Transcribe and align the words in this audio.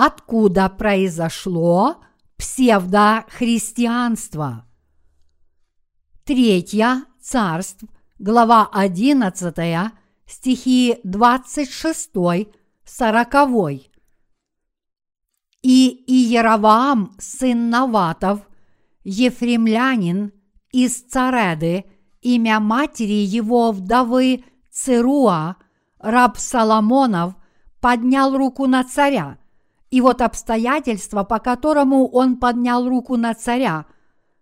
откуда 0.00 0.68
произошло 0.70 1.98
псевдохристианство. 2.38 4.64
Третья 6.24 7.04
царств, 7.20 7.84
глава 8.18 8.66
11, 8.72 9.92
стихи 10.26 11.00
26, 11.04 12.12
40. 12.82 13.34
И 15.62 16.02
Иераваам, 16.06 17.14
сын 17.18 17.68
Наватов, 17.68 18.40
ефремлянин 19.04 20.32
из 20.72 21.02
Цареды, 21.02 21.84
имя 22.22 22.58
матери 22.58 23.12
его 23.12 23.70
вдовы 23.70 24.46
Цируа, 24.70 25.56
раб 25.98 26.38
Соломонов, 26.38 27.34
поднял 27.82 28.34
руку 28.34 28.66
на 28.66 28.82
царя. 28.84 29.39
И 29.90 30.00
вот 30.00 30.22
обстоятельства, 30.22 31.24
по 31.24 31.40
которому 31.40 32.08
он 32.08 32.36
поднял 32.36 32.88
руку 32.88 33.16
на 33.16 33.34
царя. 33.34 33.86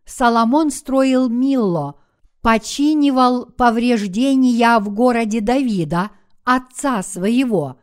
Соломон 0.04 0.70
строил 0.70 1.28
Милло, 1.28 1.96
починивал 2.42 3.46
повреждения 3.46 4.78
в 4.78 4.90
городе 4.90 5.40
Давида, 5.40 6.10
отца 6.44 7.02
своего. 7.02 7.78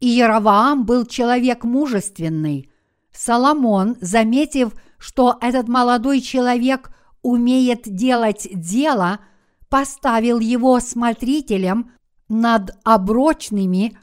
И 0.00 0.08
Яроваам 0.08 0.84
был 0.84 1.06
человек 1.06 1.64
мужественный. 1.64 2.70
Соломон, 3.12 3.96
заметив, 4.00 4.72
что 4.98 5.36
этот 5.40 5.68
молодой 5.68 6.20
человек 6.20 6.92
умеет 7.22 7.82
делать 7.84 8.48
дело, 8.52 9.20
поставил 9.68 10.38
его 10.38 10.80
смотрителем 10.80 11.92
над 12.28 12.70
оброчными 12.84 13.96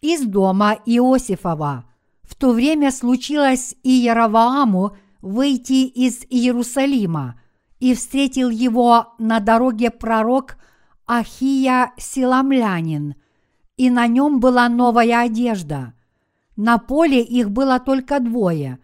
из 0.00 0.22
дома 0.24 0.76
Иосифова. 0.84 1.84
В 2.26 2.34
то 2.34 2.52
время 2.52 2.90
случилось 2.90 3.74
и 3.82 3.90
Яровааму 3.90 4.96
выйти 5.22 5.86
из 5.86 6.24
Иерусалима, 6.28 7.40
и 7.78 7.94
встретил 7.94 8.50
его 8.50 9.14
на 9.18 9.38
дороге 9.38 9.90
пророк 9.90 10.56
Ахия 11.06 11.92
Силамлянин, 11.96 13.14
и 13.76 13.90
на 13.90 14.06
нем 14.06 14.40
была 14.40 14.68
новая 14.68 15.20
одежда. 15.22 15.94
На 16.56 16.78
поле 16.78 17.22
их 17.22 17.50
было 17.50 17.78
только 17.78 18.18
двое, 18.18 18.78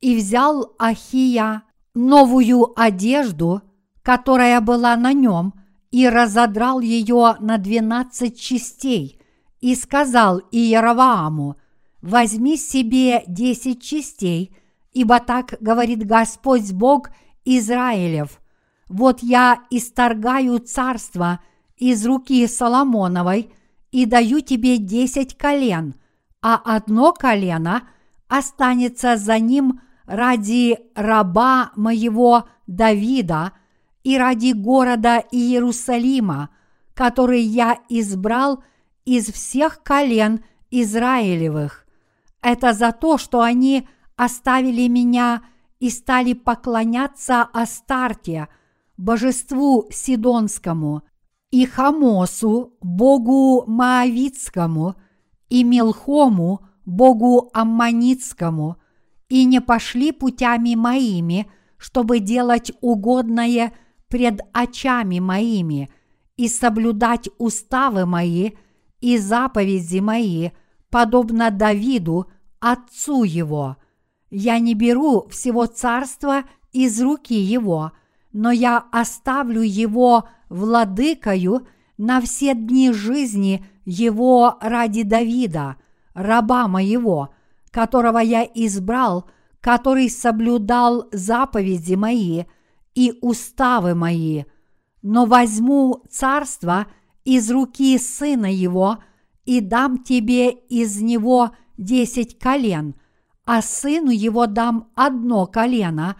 и 0.00 0.16
взял 0.16 0.74
Ахия 0.78 1.62
новую 1.94 2.72
одежду, 2.80 3.62
которая 4.02 4.60
была 4.60 4.96
на 4.96 5.12
нем, 5.12 5.54
и 5.90 6.08
разодрал 6.08 6.80
ее 6.80 7.36
на 7.40 7.58
двенадцать 7.58 8.40
частей, 8.40 9.20
и 9.60 9.74
сказал 9.74 10.40
Иеравааму, 10.50 11.56
возьми 12.02 12.56
себе 12.56 13.24
десять 13.26 13.82
частей, 13.82 14.56
ибо 14.92 15.20
так 15.20 15.56
говорит 15.60 16.06
Господь 16.06 16.72
Бог 16.72 17.10
Израилев, 17.44 18.40
вот 18.88 19.22
я 19.22 19.62
исторгаю 19.70 20.58
царство 20.58 21.40
из 21.76 22.04
руки 22.06 22.46
Соломоновой 22.46 23.52
и 23.90 24.06
даю 24.06 24.40
тебе 24.40 24.78
десять 24.78 25.36
колен, 25.36 25.94
а 26.42 26.56
одно 26.56 27.12
колено 27.12 27.88
останется 28.28 29.16
за 29.16 29.38
ним 29.38 29.80
ради 30.06 30.78
раба 30.94 31.72
моего 31.76 32.48
Давида 32.66 33.52
и 34.04 34.16
ради 34.16 34.52
города 34.52 35.22
Иерусалима, 35.30 36.50
который 36.94 37.40
я 37.42 37.78
избрал 37.88 38.62
из 39.04 39.26
всех 39.32 39.82
колен 39.82 40.44
Израилевых. 40.70 41.86
Это 42.42 42.72
за 42.72 42.92
то, 42.92 43.18
что 43.18 43.40
они 43.40 43.88
оставили 44.16 44.88
меня 44.88 45.42
и 45.80 45.90
стали 45.90 46.32
поклоняться 46.32 47.42
Астарте, 47.52 48.48
божеству 48.96 49.86
Сидонскому, 49.90 51.02
и 51.50 51.64
Хамосу, 51.64 52.76
богу 52.80 53.64
Моавицкому, 53.66 54.96
и 55.48 55.64
Милхому, 55.64 56.66
богу 56.84 57.50
Амманитскому, 57.54 58.76
и 59.28 59.44
не 59.44 59.60
пошли 59.60 60.12
путями 60.12 60.74
моими, 60.74 61.50
чтобы 61.76 62.18
делать 62.18 62.72
угодное 62.80 63.72
пред 64.08 64.40
очами 64.52 65.20
моими, 65.20 65.90
и 66.36 66.48
соблюдать 66.48 67.28
уставы 67.38 68.06
мои 68.06 68.52
и 69.00 69.18
заповеди 69.18 69.98
мои, 69.98 70.50
подобно 70.90 71.50
Давиду, 71.50 72.30
отцу 72.60 73.24
его. 73.24 73.76
Я 74.30 74.58
не 74.58 74.74
беру 74.74 75.26
всего 75.28 75.66
царства 75.66 76.44
из 76.72 77.00
руки 77.00 77.34
его, 77.34 77.92
но 78.32 78.50
я 78.50 78.84
оставлю 78.92 79.62
его 79.62 80.28
владыкою 80.48 81.66
на 81.96 82.20
все 82.20 82.54
дни 82.54 82.92
жизни 82.92 83.64
его 83.84 84.58
ради 84.60 85.02
Давида, 85.02 85.76
раба 86.14 86.68
моего, 86.68 87.30
которого 87.70 88.18
я 88.18 88.44
избрал, 88.44 89.28
который 89.60 90.10
соблюдал 90.10 91.08
заповеди 91.10 91.94
мои 91.94 92.44
и 92.94 93.18
уставы 93.22 93.94
мои, 93.94 94.44
но 95.02 95.24
возьму 95.24 96.04
царство 96.10 96.86
из 97.24 97.50
руки 97.50 97.98
сына 97.98 98.52
его 98.52 98.98
и 99.48 99.62
дам 99.62 99.96
тебе 100.04 100.50
из 100.50 101.00
него 101.00 101.52
десять 101.78 102.38
колен, 102.38 102.96
а 103.46 103.62
сыну 103.62 104.10
его 104.10 104.44
дам 104.44 104.90
одно 104.94 105.46
колено, 105.46 106.16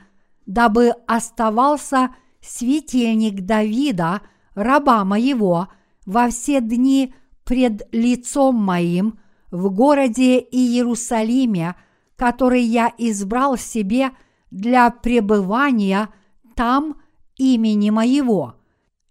дабы 0.47 0.94
оставался 1.06 2.16
светильник 2.41 3.43
Давида, 3.43 4.22
раба 4.55 5.05
моего, 5.05 5.69
во 6.06 6.31
все 6.31 6.62
дни 6.62 7.12
пред 7.44 7.87
лицом 7.93 8.55
моим 8.55 9.19
в 9.50 9.69
городе 9.69 10.39
Иерусалиме, 10.39 11.75
который 12.16 12.62
я 12.62 12.91
избрал 12.97 13.59
себе 13.59 14.12
для 14.50 14.89
пребывания 14.89 16.09
там 16.55 16.97
имени 17.37 17.91
моего. 17.91 18.55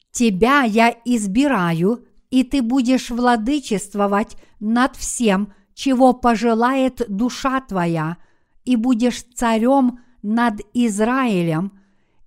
Тебя 0.09 0.63
я 0.63 0.89
избираю, 1.05 2.06
и 2.29 2.43
ты 2.43 2.61
будешь 2.61 3.09
владычествовать 3.09 4.37
над 4.59 4.95
всем, 4.95 5.53
чего 5.73 6.13
пожелает 6.13 7.01
душа 7.07 7.61
твоя, 7.61 8.17
и 8.65 8.75
будешь 8.75 9.23
царем 9.35 9.99
над 10.21 10.59
Израилем, 10.73 11.71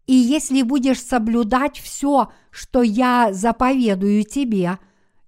и 0.06 0.14
если 0.14 0.62
будешь 0.62 1.02
соблюдать 1.02 1.78
все, 1.78 2.32
что 2.50 2.82
я 2.82 3.32
заповедую 3.32 4.24
тебе, 4.24 4.78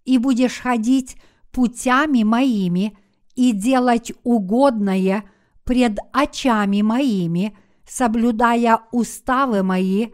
и 0.04 0.18
будешь 0.18 0.58
ходить 0.58 1.16
путями 1.52 2.24
моими 2.24 2.98
и 3.36 3.52
делать 3.52 4.12
угодное 4.24 5.24
пред 5.64 5.98
очами 6.12 6.82
моими, 6.82 7.56
соблюдая 7.86 8.80
уставы 8.90 9.62
мои 9.62 10.08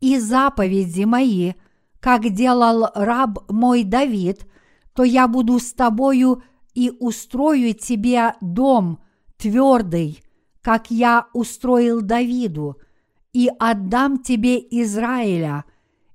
и 0.00 0.18
заповеди 0.18 1.04
мои, 1.04 1.52
как 2.02 2.28
делал 2.30 2.88
раб 2.96 3.48
мой 3.48 3.84
Давид, 3.84 4.44
то 4.92 5.04
я 5.04 5.28
буду 5.28 5.60
с 5.60 5.72
тобою 5.72 6.42
и 6.74 6.92
устрою 6.98 7.74
тебе 7.74 8.34
дом 8.40 8.98
твердый, 9.36 10.20
как 10.62 10.90
я 10.90 11.26
устроил 11.32 12.02
Давиду, 12.02 12.76
и 13.32 13.48
отдам 13.56 14.18
тебе 14.18 14.58
Израиля, 14.82 15.64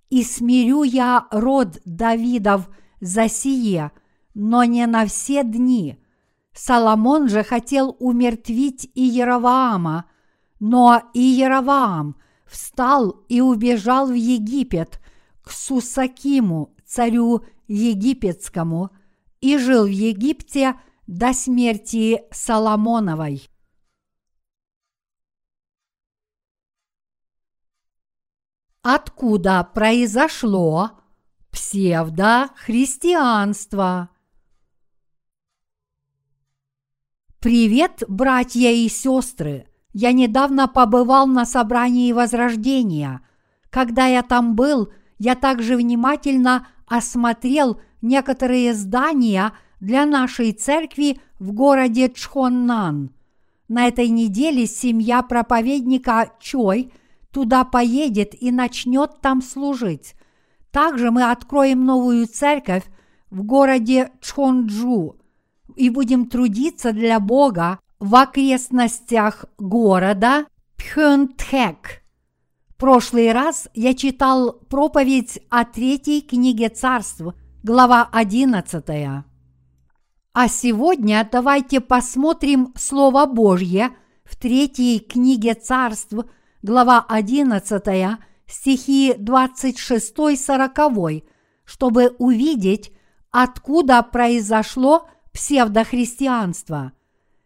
и 0.09 0.23
смирю 0.23 0.83
я 0.83 1.25
род 1.31 1.79
Давидов 1.85 2.69
за 2.99 3.29
сие, 3.29 3.91
но 4.33 4.65
не 4.65 4.85
на 4.87 5.05
все 5.05 5.43
дни. 5.43 6.03
Соломон 6.53 7.29
же 7.29 7.43
хотел 7.43 7.95
умертвить 7.99 8.91
Иераваама, 8.93 10.05
но 10.59 11.01
Иераваам 11.13 12.17
встал 12.45 13.23
и 13.29 13.39
убежал 13.39 14.07
в 14.07 14.13
Египет 14.15 14.99
к 15.47 15.51
Сусакиму, 15.51 16.75
царю 16.85 17.43
египетскому, 17.67 18.91
и 19.39 19.57
жил 19.57 19.85
в 19.85 19.89
Египте 19.89 20.75
до 21.07 21.31
смерти 21.31 22.25
Соломоновой. 22.31 23.49
Откуда 28.81 29.63
произошло 29.73 30.99
псевдохристианство? 31.49 34.09
Привет, 37.39 38.03
братья 38.09 38.69
и 38.69 38.89
сестры! 38.89 39.69
Я 39.93 40.11
недавно 40.11 40.67
побывал 40.67 41.25
на 41.25 41.45
собрании 41.45 42.11
Возрождения. 42.11 43.21
Когда 43.69 44.07
я 44.07 44.23
там 44.23 44.55
был, 44.55 44.91
я 45.17 45.35
также 45.35 45.75
внимательно 45.75 46.67
осмотрел 46.87 47.79
некоторые 48.01 48.73
здания 48.73 49.53
для 49.79 50.05
нашей 50.05 50.53
церкви 50.53 51.19
в 51.39 51.51
городе 51.51 52.09
Чхоннан. 52.09 53.11
На 53.67 53.87
этой 53.87 54.07
неделе 54.07 54.65
семья 54.65 55.21
проповедника 55.21 56.31
Чой 56.39 56.91
туда 57.31 57.65
поедет 57.65 58.33
и 58.41 58.51
начнет 58.51 59.19
там 59.21 59.41
служить. 59.41 60.15
Также 60.71 61.11
мы 61.11 61.29
откроем 61.29 61.85
новую 61.85 62.27
церковь 62.27 62.83
в 63.29 63.43
городе 63.43 64.11
Чхонджу 64.21 65.17
и 65.75 65.89
будем 65.89 66.27
трудиться 66.27 66.93
для 66.93 67.19
Бога 67.19 67.79
в 67.99 68.15
окрестностях 68.15 69.45
города 69.57 70.45
Пхёнтхэк. 70.77 72.03
Прошлый 72.77 73.31
раз 73.31 73.69
я 73.73 73.95
читал 73.95 74.53
проповедь 74.69 75.39
о 75.49 75.65
третьей 75.65 76.21
книге 76.21 76.69
царств, 76.69 77.23
глава 77.63 78.07
11. 78.11 78.85
А 80.33 80.47
сегодня 80.47 81.27
давайте 81.31 81.81
посмотрим 81.81 82.71
Слово 82.77 83.25
Божье 83.25 83.95
в 84.23 84.35
третьей 84.35 84.99
книге 84.99 85.55
царств, 85.55 86.13
глава 86.61 87.03
11, 87.09 88.19
стихи 88.45 89.13
26-40, 89.13 91.23
чтобы 91.65 92.15
увидеть, 92.19 92.91
откуда 93.31 94.03
произошло 94.03 95.09
псевдохристианство. 95.33 96.91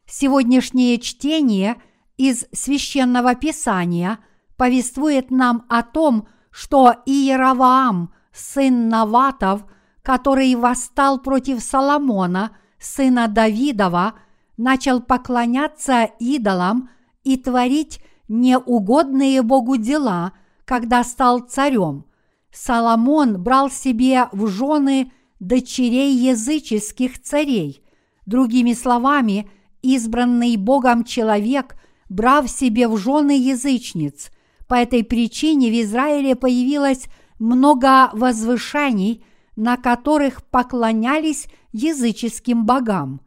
Сегодняшнее 0.05 0.99
чтение 0.99 1.81
из 2.17 2.47
священного 2.51 3.35
писания 3.35 4.19
повествует 4.61 5.31
нам 5.31 5.65
о 5.69 5.81
том, 5.81 6.27
что 6.51 6.93
Иераваам, 7.07 8.13
сын 8.31 8.89
Наватов, 8.89 9.65
который 10.03 10.53
восстал 10.53 11.17
против 11.19 11.63
Соломона, 11.63 12.55
сына 12.79 13.27
Давидова, 13.27 14.13
начал 14.57 15.01
поклоняться 15.01 16.11
идолам 16.19 16.91
и 17.23 17.37
творить 17.37 18.01
неугодные 18.27 19.41
Богу 19.41 19.77
дела, 19.77 20.33
когда 20.65 21.03
стал 21.03 21.39
царем. 21.39 22.05
Соломон 22.51 23.41
брал 23.41 23.71
себе 23.71 24.29
в 24.31 24.45
жены 24.45 25.11
дочерей 25.39 26.13
языческих 26.13 27.19
царей. 27.19 27.83
Другими 28.27 28.73
словами, 28.73 29.49
избранный 29.81 30.55
Богом 30.55 31.03
человек, 31.03 31.77
брав 32.09 32.47
себе 32.47 32.87
в 32.87 32.95
жены 32.97 33.39
язычниц. 33.39 34.29
По 34.71 34.75
этой 34.75 35.03
причине 35.03 35.69
в 35.69 35.81
Израиле 35.81 36.33
появилось 36.33 37.07
много 37.39 38.09
возвышений, 38.13 39.21
на 39.57 39.75
которых 39.75 40.45
поклонялись 40.45 41.49
языческим 41.73 42.65
богам. 42.65 43.19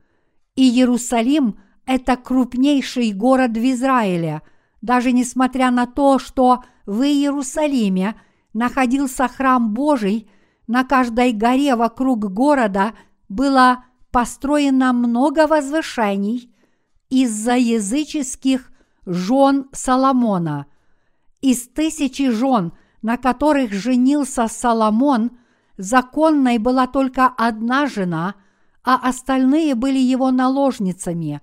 И 0.56 0.66
Иерусалим– 0.70 1.58
это 1.86 2.16
крупнейший 2.16 3.12
город 3.12 3.58
в 3.58 3.72
Израиле, 3.72 4.40
даже 4.80 5.12
несмотря 5.12 5.70
на 5.70 5.84
то, 5.84 6.18
что 6.18 6.64
в 6.86 7.02
Иерусалиме 7.02 8.14
находился 8.54 9.28
храм 9.28 9.74
Божий, 9.74 10.30
на 10.66 10.82
каждой 10.82 11.32
горе 11.32 11.76
вокруг 11.76 12.20
города 12.32 12.94
было 13.28 13.84
построено 14.10 14.94
много 14.94 15.46
возвышений 15.46 16.54
из-за 17.10 17.56
языческих 17.56 18.72
жен 19.04 19.66
Соломона. 19.72 20.68
Из 21.44 21.68
тысячи 21.68 22.30
жен, 22.30 22.72
на 23.02 23.18
которых 23.18 23.70
женился 23.70 24.48
Соломон– 24.48 25.32
законной 25.76 26.56
была 26.56 26.86
только 26.86 27.26
одна 27.26 27.86
жена, 27.86 28.36
а 28.82 28.96
остальные 28.96 29.74
были 29.74 29.98
его 29.98 30.30
наложницами. 30.30 31.42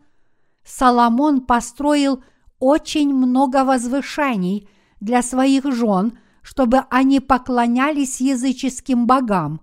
Соломон 0.65 1.41
построил 1.41 2.23
очень 2.57 3.13
много 3.13 3.63
возвышений 3.63 4.67
для 4.99 5.21
своих 5.21 5.71
жен, 5.71 6.17
чтобы 6.41 6.79
они 6.89 7.19
поклонялись 7.19 8.21
языческим 8.21 9.05
богам, 9.05 9.61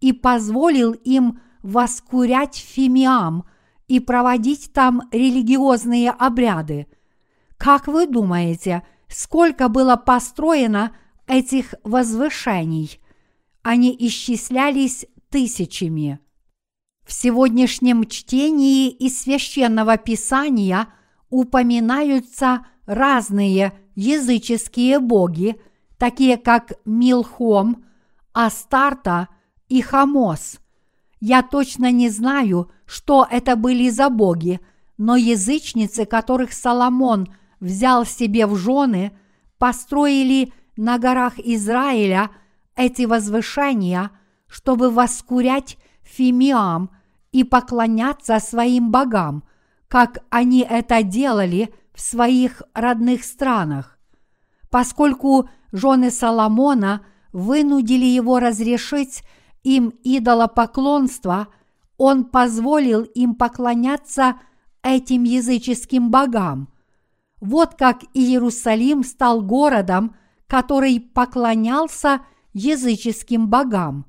и 0.00 0.12
позволил 0.12 0.94
им 0.94 1.38
воскурять 1.62 2.56
фимиам 2.56 3.44
и 3.86 4.00
проводить 4.00 4.72
там 4.72 5.02
религиозные 5.12 6.10
обряды. 6.10 6.88
Как 7.56 7.86
вы 7.86 8.08
думаете, 8.08 8.82
сколько 9.08 9.68
было 9.68 9.96
построено 9.96 10.92
этих 11.26 11.74
возвышений– 11.84 13.00
они 13.66 13.96
исчислялись 13.98 15.06
тысячами. 15.28 16.20
В 17.04 17.12
сегодняшнем 17.12 18.06
чтении 18.06 18.90
из 18.90 19.20
священного 19.22 19.96
писания 19.96 20.86
упоминаются 21.30 22.64
разные 22.86 23.72
языческие 23.96 25.00
боги, 25.00 25.60
такие 25.98 26.36
как 26.36 26.74
Милхом, 26.84 27.84
Астарта 28.32 29.26
и 29.68 29.82
Хамос. 29.82 30.60
Я 31.18 31.42
точно 31.42 31.90
не 31.90 32.08
знаю, 32.08 32.70
что 32.86 33.26
это 33.28 33.56
были 33.56 33.90
за 33.90 34.10
боги, 34.10 34.60
но 34.96 35.16
язычницы, 35.16 36.04
которых 36.04 36.52
Соломон 36.52 37.34
взял 37.60 38.04
себе 38.04 38.46
в 38.46 38.56
жены, 38.56 39.12
построили 39.58 40.52
на 40.76 40.98
горах 40.98 41.38
Израиля– 41.38 42.30
эти 42.76 43.02
возвышения, 43.02 44.10
чтобы 44.46 44.90
воскурять 44.90 45.78
фимиам 46.02 46.90
и 47.32 47.42
поклоняться 47.42 48.38
своим 48.38 48.90
богам, 48.90 49.42
как 49.88 50.18
они 50.30 50.60
это 50.60 51.02
делали 51.02 51.74
в 51.94 52.00
своих 52.00 52.62
родных 52.74 53.24
странах. 53.24 53.98
Поскольку 54.70 55.48
жены 55.72 56.10
Соломона 56.10 57.04
вынудили 57.32 58.04
его 58.04 58.38
разрешить 58.38 59.22
им 59.62 59.94
идолопоклонство, 60.04 61.48
он 61.96 62.24
позволил 62.24 63.02
им 63.02 63.34
поклоняться 63.34 64.36
этим 64.82 65.24
языческим 65.24 66.10
богам. 66.10 66.68
Вот 67.40 67.74
как 67.74 68.02
Иерусалим 68.14 69.04
стал 69.04 69.42
городом, 69.42 70.16
который 70.46 71.00
поклонялся 71.00 72.22
языческим 72.52 73.48
богам. 73.48 74.06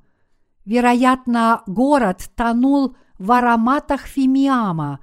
Вероятно, 0.64 1.62
город 1.66 2.30
тонул 2.34 2.96
в 3.18 3.32
ароматах 3.32 4.02
фимиама. 4.02 5.00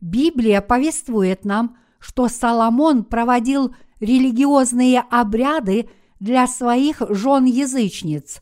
Библия 0.00 0.60
повествует 0.60 1.44
нам, 1.44 1.76
что 1.98 2.28
Соломон 2.28 3.04
проводил 3.04 3.74
религиозные 4.00 5.00
обряды 5.00 5.88
для 6.18 6.46
своих 6.46 7.02
жен-язычниц. 7.08 8.40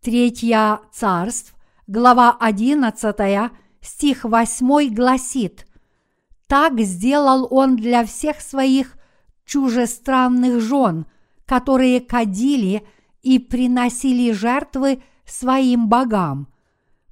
Третья 0.00 0.80
царств, 0.92 1.54
глава 1.86 2.36
11, 2.40 3.52
стих 3.80 4.24
8 4.24 4.94
гласит 4.94 5.66
«Так 6.48 6.80
сделал 6.80 7.46
он 7.50 7.76
для 7.76 8.04
всех 8.04 8.40
своих 8.40 8.96
чужестранных 9.44 10.60
жен, 10.60 11.06
которые 11.46 12.00
кадили– 12.00 12.82
и 13.22 13.38
приносили 13.38 14.32
жертвы 14.32 15.02
своим 15.26 15.88
богам. 15.88 16.48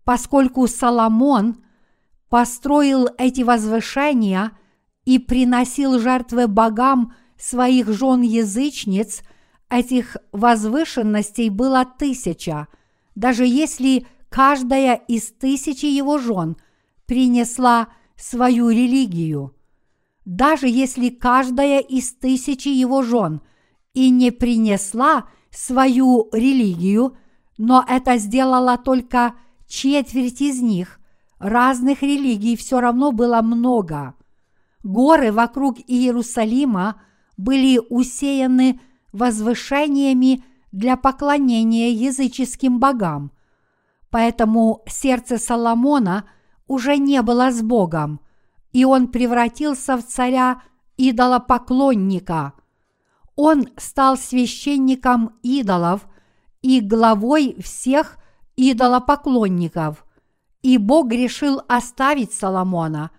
Поскольку 0.05 0.67
Соломон 0.67 1.63
построил 2.29 3.09
эти 3.19 3.43
возвышения 3.43 4.53
и 5.05 5.19
приносил 5.19 5.99
жертвы 5.99 6.47
богам 6.47 7.15
своих 7.39 7.89
жен-язычниц, 7.89 9.23
этих 9.69 10.17
возвышенностей 10.33 11.51
было 11.51 11.85
тысяча, 11.85 12.69
даже 13.15 13.45
если 13.45 14.07
каждая 14.29 14.95
из 14.95 15.33
тысячи 15.33 15.87
его 15.87 16.19
жен 16.19 16.57
принесла 17.05 17.89
свою 18.17 18.71
религию. 18.71 19.55
Даже 20.25 20.69
если 20.69 21.09
каждая 21.09 21.81
из 21.81 22.13
тысячи 22.13 22.69
его 22.69 23.03
жен 23.03 23.43
и 23.95 24.11
не 24.11 24.31
принесла 24.31 25.29
свою 25.51 26.29
религию, 26.33 27.17
но 27.59 27.85
это 27.89 28.19
сделала 28.19 28.77
только 28.77 29.35
четверть 29.67 30.41
из 30.41 30.61
них. 30.61 31.01
Разных 31.39 32.03
религий 32.03 32.57
все 32.57 32.81
равно 32.81 33.13
было 33.13 33.41
много. 33.43 34.15
Горы 34.83 35.33
вокруг 35.33 35.79
Иерусалима 35.87 37.01
были 37.37 37.81
усеяны 37.91 38.81
возвышениями 39.13 40.45
для 40.73 40.97
поклонения 40.97 41.91
языческим 41.91 42.79
богам. 42.79 43.33
Поэтому 44.11 44.83
сердце 44.89 45.39
Соломона 45.39 46.29
уже 46.67 46.97
не 46.99 47.23
было 47.23 47.51
с 47.51 47.63
Богом, 47.63 48.21
и 48.73 48.85
он 48.85 49.09
превратился 49.09 49.97
в 49.97 50.03
царя 50.05 50.63
идолопоклонника– 50.97 52.53
он 53.37 53.69
стал 53.77 54.17
священником 54.17 55.39
идолов 55.43 56.09
и 56.63 56.81
главой 56.81 57.61
всех 57.61 58.17
идолопоклонников. 58.57 60.05
И 60.63 60.79
Бог 60.79 61.13
решил 61.13 61.63
оставить 61.69 62.33
Соломона. 62.33 63.11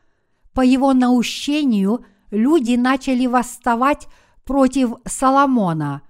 По 0.53 0.61
его 0.61 0.93
наущению 0.93 2.03
люди 2.31 2.75
начали 2.75 3.27
восставать 3.27 4.07
против 4.43 4.93
Соломона. 5.05 6.01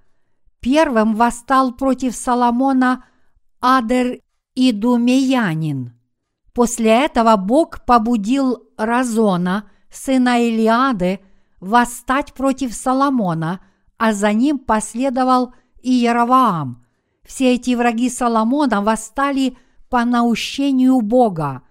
Первым 0.62 1.14
восстал 1.16 1.74
против 1.74 2.16
Соломона 2.16 3.04
Адер 3.60 4.22
Идумеянин. 4.56 5.97
После 6.58 6.90
этого 6.90 7.36
Бог 7.36 7.86
побудил 7.86 8.64
Разона, 8.78 9.70
сына 9.92 10.40
Илиады, 10.40 11.20
восстать 11.60 12.34
против 12.34 12.74
Соломона, 12.74 13.60
а 14.00 14.12
за 14.12 14.34
ним 14.34 14.58
последовал 14.58 15.54
и 15.84 15.92
Яроваам. 15.92 16.84
Все 17.24 17.54
эти 17.54 17.76
враги 17.76 18.10
Соломона 18.10 18.82
восстали 18.82 19.56
по 19.92 20.04
наущению 20.04 21.02
Бога. 21.02 21.62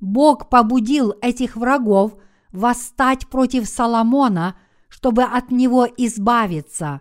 Бог 0.00 0.48
побудил 0.48 1.14
этих 1.22 1.56
врагов 1.56 2.14
восстать 2.52 3.26
против 3.26 3.66
Соломона, 3.66 4.54
чтобы 4.86 5.24
от 5.24 5.50
него 5.50 5.88
избавиться. 5.96 7.00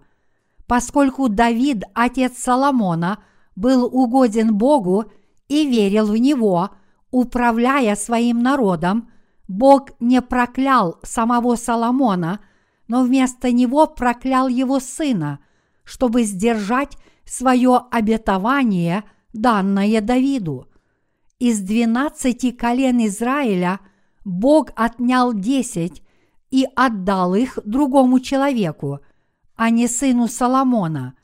Поскольку 0.66 1.30
Давид, 1.30 1.84
отец 1.94 2.40
Соломона, 2.40 3.20
был 3.56 3.86
угоден 3.86 4.56
Богу 4.56 5.06
и 5.48 5.70
верил 5.70 6.08
в 6.08 6.18
него, 6.18 6.72
управляя 7.16 7.96
своим 7.96 8.44
народом, 8.44 9.10
Бог 9.48 9.92
не 10.02 10.22
проклял 10.22 11.00
самого 11.02 11.56
Соломона, 11.56 12.42
но 12.90 13.04
вместо 13.04 13.54
него 13.54 13.88
проклял 13.88 14.50
его 14.50 14.82
сына, 14.82 15.40
чтобы 15.86 16.24
сдержать 16.24 16.98
свое 17.24 17.84
обетование, 17.90 19.06
данное 19.32 20.02
Давиду. 20.02 20.68
Из 21.40 21.62
двенадцати 21.62 22.52
колен 22.52 23.06
Израиля 23.06 23.80
Бог 24.26 24.72
отнял 24.76 25.34
десять 25.34 26.04
и 26.52 26.68
отдал 26.76 27.34
их 27.34 27.60
другому 27.64 28.20
человеку, 28.20 29.00
а 29.56 29.70
не 29.70 29.88
сыну 29.88 30.28
Соломона. 30.28 31.16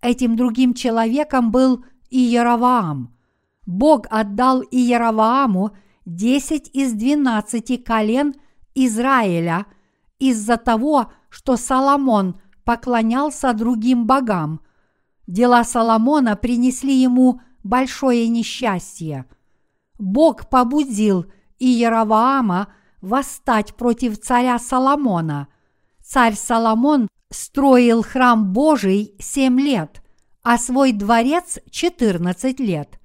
Этим 0.00 0.36
другим 0.36 0.72
человеком 0.72 1.50
был 1.50 1.84
Иераваам. 2.08 3.13
Бог 3.66 4.06
отдал 4.10 4.62
Иеравааму 4.62 5.70
десять 6.04 6.68
из 6.72 6.92
двенадцати 6.92 7.76
колен 7.76 8.34
Израиля 8.74 9.66
из-за 10.18 10.56
того, 10.56 11.12
что 11.28 11.56
Соломон 11.56 12.40
поклонялся 12.64 13.52
другим 13.52 14.06
богам. 14.06 14.60
Дела 15.26 15.64
Соломона 15.64 16.36
принесли 16.36 16.94
ему 16.94 17.40
большое 17.62 18.28
несчастье. 18.28 19.26
Бог 19.98 20.50
побудил 20.50 21.26
Иераваама 21.58 22.68
восстать 23.00 23.74
против 23.74 24.20
царя 24.20 24.58
Соломона. 24.58 25.48
Царь 26.02 26.34
Соломон 26.34 27.08
строил 27.30 28.02
храм 28.02 28.52
Божий 28.52 29.14
семь 29.18 29.60
лет, 29.60 30.02
а 30.42 30.58
свой 30.58 30.92
дворец 30.92 31.58
четырнадцать 31.70 32.60
лет. 32.60 33.00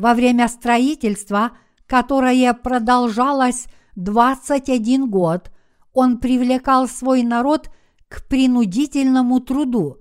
Во 0.00 0.14
время 0.14 0.48
строительства– 0.48 1.52
которое 1.90 2.54
продолжалось 2.54 3.66
21 3.96 5.10
год, 5.10 5.50
он 5.92 6.18
привлекал 6.18 6.86
свой 6.86 7.24
народ 7.24 7.68
к 8.08 8.28
принудительному 8.28 9.40
труду. 9.40 9.98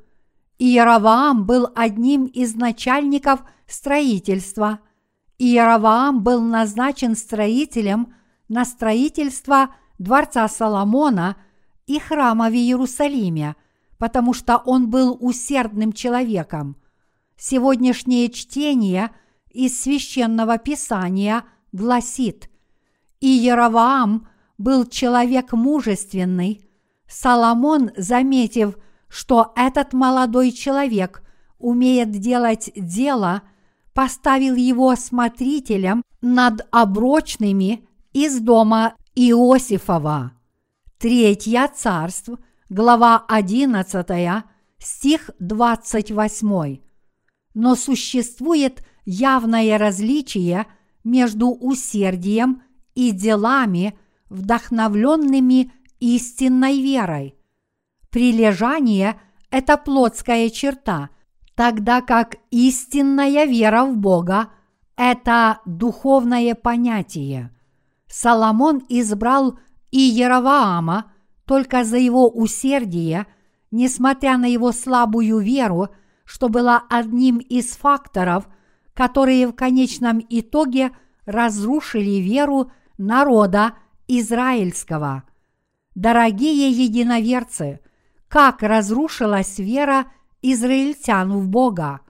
Иераваам 0.59 1.47
был 1.47 1.67
одним 1.75 2.25
из 2.25 2.53
начальников 2.53 3.39
строительства. 3.65 4.81
Иераваам 5.39 6.21
был 6.21 6.41
назначен 6.41 7.15
строителем 7.15 8.13
на 8.49 8.65
строительство 8.65 9.73
дворца 9.97 10.47
Соломона 10.47 11.37
и 11.87 11.97
храма 11.97 12.51
в 12.51 12.53
Иерусалиме, 12.53 13.55
потому 13.97 14.35
что 14.35 14.57
он 14.57 14.91
был 14.91 15.17
усердным 15.19 15.91
человеком. 15.91 16.77
Сегодняшнее 17.35 18.29
чтение 18.29 19.09
из 19.59 19.81
священного 19.81 20.57
писания– 20.57 21.43
гласит, 21.71 22.49
«И 23.19 23.27
Яроваам 23.27 24.27
был 24.57 24.85
человек 24.85 25.51
мужественный, 25.53 26.61
Соломон, 27.07 27.91
заметив, 27.97 28.77
что 29.07 29.51
этот 29.55 29.93
молодой 29.93 30.51
человек 30.51 31.23
умеет 31.57 32.11
делать 32.11 32.71
дело, 32.75 33.41
поставил 33.93 34.55
его 34.55 34.95
смотрителем 34.95 36.03
над 36.21 36.67
оброчными 36.71 37.87
из 38.13 38.39
дома 38.39 38.93
Иосифова. 39.15 40.33
Третье 40.99 41.67
царство, 41.75 42.37
глава 42.69 43.25
11, 43.27 44.43
стих 44.77 45.31
28. 45.39 46.79
Но 47.55 47.75
существует 47.75 48.85
явное 49.09 49.77
различие– 49.77 50.65
между 51.03 51.49
усердием 51.49 52.61
и 52.95 53.11
делами, 53.11 53.97
вдохновленными 54.29 55.71
истинной 55.99 56.81
верой. 56.81 57.35
Прилежание– 58.09 59.19
это 59.51 59.77
плотская 59.77 60.49
черта, 60.49 61.09
тогда 61.55 62.01
как 62.01 62.35
истинная 62.51 63.45
вера 63.45 63.85
в 63.85 63.97
Бога– 63.97 64.49
это 64.95 65.59
духовное 65.65 66.53
понятие. 66.55 67.51
Соломон 68.07 68.83
избрал 68.89 69.57
Иераваама 69.91 71.11
только 71.45 71.83
за 71.83 71.97
его 71.97 72.29
усердие, 72.29 73.25
несмотря 73.71 74.37
на 74.37 74.45
его 74.45 74.71
слабую 74.71 75.39
веру, 75.39 75.89
что 76.25 76.49
была 76.49 76.83
одним 76.89 77.37
из 77.37 77.75
факторов– 77.75 78.47
которые 78.99 79.47
в 79.47 79.53
конечном 79.53 80.21
итоге 80.29 80.91
разрушили 81.25 82.19
веру 82.19 82.69
народа 82.97 83.75
израильского. 84.09 85.23
Дорогие 85.95 86.69
единоверцы, 86.69 87.79
как 88.27 88.61
разрушилась 88.61 89.57
вера 89.57 90.07
израильтян 90.41 91.31
в 91.31 91.47
Бога? 91.47 92.01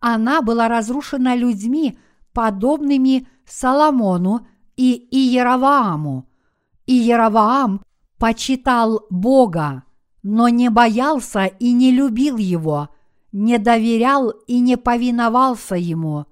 Она 0.00 0.40
была 0.40 0.68
разрушена 0.68 1.36
людьми, 1.36 1.98
подобными 2.32 3.28
Соломону 3.44 4.46
и 4.74 5.06
Иеравааму. 5.10 6.30
Иераваам 6.86 7.82
почитал 8.16 9.04
Бога, 9.10 9.82
но 10.22 10.48
не 10.48 10.70
боялся 10.70 11.44
и 11.44 11.74
не 11.74 11.92
любил 11.92 12.38
его– 12.38 12.88
не 13.32 13.58
доверял 13.58 14.30
и 14.46 14.60
не 14.60 14.76
повиновался 14.76 15.74
ему. 15.74 16.26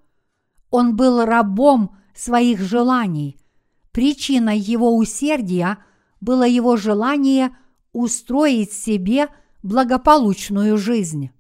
Он 0.71 0.95
был 0.95 1.25
рабом 1.25 1.97
своих 2.14 2.61
желаний. 2.61 3.37
Причиной 3.90 4.59
его 4.59 4.97
усердия 4.97 5.78
было 6.21 6.47
его 6.47 6.76
желание 6.76 7.57
устроить 7.92 8.73
себе 8.73 9.26
благополучную 9.62 10.78
жизнь. 10.78 11.30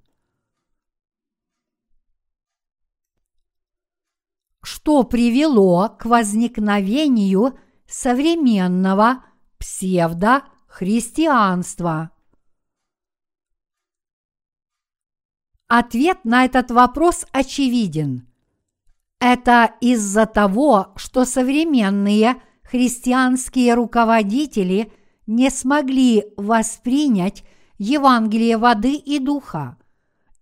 Что 4.62 5.02
привело 5.04 5.96
к 5.98 6.04
возникновению 6.06 7.58
современного 7.86 9.24
псевдохристианства? 9.58 12.10
Ответ 15.72 16.24
на 16.24 16.46
этот 16.46 16.72
вопрос 16.72 17.24
очевиден. 17.30 18.26
Это 19.20 19.72
из-за 19.80 20.26
того, 20.26 20.88
что 20.96 21.24
современные 21.24 22.42
христианские 22.64 23.74
руководители 23.74 24.90
не 25.28 25.48
смогли 25.48 26.24
воспринять 26.36 27.44
Евангелие 27.78 28.58
воды 28.58 28.94
и 28.94 29.20
духа. 29.20 29.78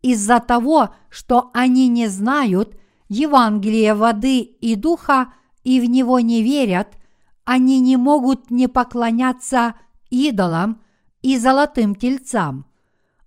Из-за 0.00 0.40
того, 0.40 0.94
что 1.11 1.50
они 1.52 1.88
не 1.88 2.06
знают 2.06 2.78
Евангелие 3.11 3.92
воды 3.92 4.38
и 4.40 4.76
духа 4.76 5.35
и 5.62 5.78
в 5.78 5.85
него 5.85 6.20
не 6.20 6.42
верят, 6.42 6.97
они 7.44 7.80
не 7.80 7.99
могут 7.99 8.50
не 8.50 8.66
поклоняться 8.66 9.75
идолам 10.08 10.80
и 11.20 11.37
золотым 11.37 11.94
тельцам. 11.94 12.64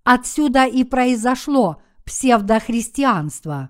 Отсюда 0.04 0.66
и 0.66 0.84
произошло– 0.84 1.80
псевдохристианства. 2.06 3.70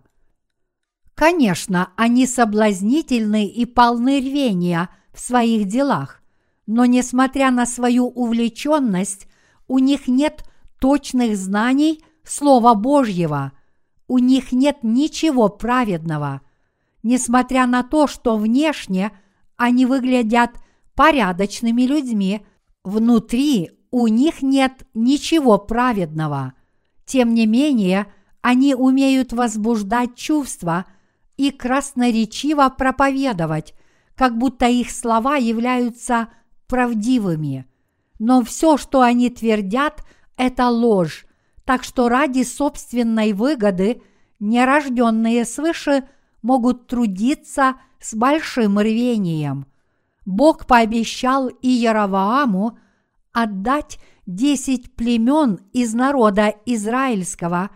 Конечно, 1.16 1.92
они 1.98 2.26
соблазнительны 2.26 3.46
и 3.46 3.66
полны 3.66 4.20
рвения 4.20 4.90
в 5.14 5.20
своих 5.20 5.68
делах, 5.68 6.22
но 6.66 6.86
несмотря 6.86 7.52
на 7.52 7.66
свою 7.66 8.08
увлеченность, 8.08 9.28
у 9.68 9.80
них 9.80 10.08
нет 10.08 10.44
точных 10.80 11.38
знаний 11.38 12.04
Слова 12.24 12.76
Божьего, 12.76 13.52
у 14.08 14.18
них 14.18 14.52
нет 14.52 14.80
ничего 14.84 15.50
праведного. 15.50 16.42
Несмотря 17.04 17.66
на 17.66 17.84
то, 17.84 18.08
что 18.08 18.38
внешне 18.38 19.12
они 19.58 19.86
выглядят 19.86 20.52
порядочными 20.96 21.84
людьми, 21.84 22.46
внутри 22.84 23.72
у 23.92 24.08
них 24.08 24.42
нет 24.42 24.88
ничего 24.94 25.58
праведного. 25.58 26.54
Тем 27.06 27.34
не 27.34 27.46
менее, 27.46 28.08
они 28.42 28.76
умеют 28.76 29.34
возбуждать 29.34 30.16
чувства 30.16 30.86
и 31.38 31.52
красноречиво 31.52 32.74
проповедовать, 32.76 33.74
как 34.16 34.38
будто 34.38 34.68
их 34.68 34.92
слова 34.92 35.36
являются 35.36 36.30
правдивыми. 36.68 37.66
Но 38.20 38.44
все, 38.44 38.78
что 38.78 39.02
они 39.02 39.30
твердят, 39.30 40.04
это 40.38 40.70
ложь, 40.70 41.26
так 41.66 41.84
что 41.84 42.10
ради 42.10 42.44
собственной 42.44 43.34
выгоды 43.34 44.02
нерожденные 44.40 45.46
свыше 45.46 46.08
могут 46.42 46.88
трудиться 46.88 47.76
с 48.00 48.14
большим 48.14 48.80
рвением. 48.80 49.68
Бог 50.26 50.66
пообещал 50.66 51.50
Иеравааму 51.50 52.78
отдать 53.32 54.00
десять 54.26 54.96
племен 54.96 55.60
из 55.74 55.94
народа 55.94 56.54
израильского 56.66 57.70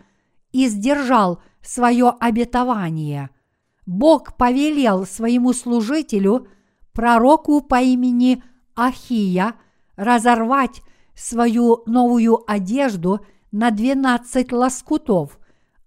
и 0.55 0.69
сдержал 0.69 1.41
свое 1.61 2.13
обетование. 2.17 3.29
Бог 3.85 4.37
повелел 4.37 5.05
своему 5.05 5.51
служителю, 5.51 6.47
пророку 6.93 7.59
по 7.59 7.81
имени 7.81 8.41
Ахия, 8.73 9.55
разорвать 9.97 10.81
свою 11.13 11.83
новую 11.87 12.39
одежду 12.49 13.19
на 13.51 13.69
двенадцать 13.69 14.53
лоскутов, 14.53 15.39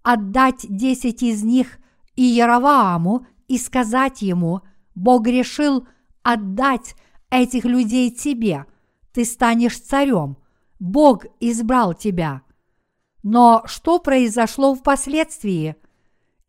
отдать 0.03 0.67
десять 0.69 1.23
из 1.23 1.43
них 1.43 1.79
Иеравааму 2.15 3.25
и 3.47 3.57
сказать 3.57 4.21
ему, 4.21 4.61
Бог 4.93 5.25
решил 5.25 5.87
отдать 6.21 6.93
этих 7.31 7.65
людей 7.65 8.11
тебе, 8.11 8.67
ты 9.13 9.25
станешь 9.25 9.79
царем, 9.79 10.37
Бог 10.77 11.25
избрал 11.39 11.95
тебя. 11.95 12.43
Но 13.23 13.63
что 13.65 13.99
произошло 13.99 14.75
впоследствии? 14.75 15.75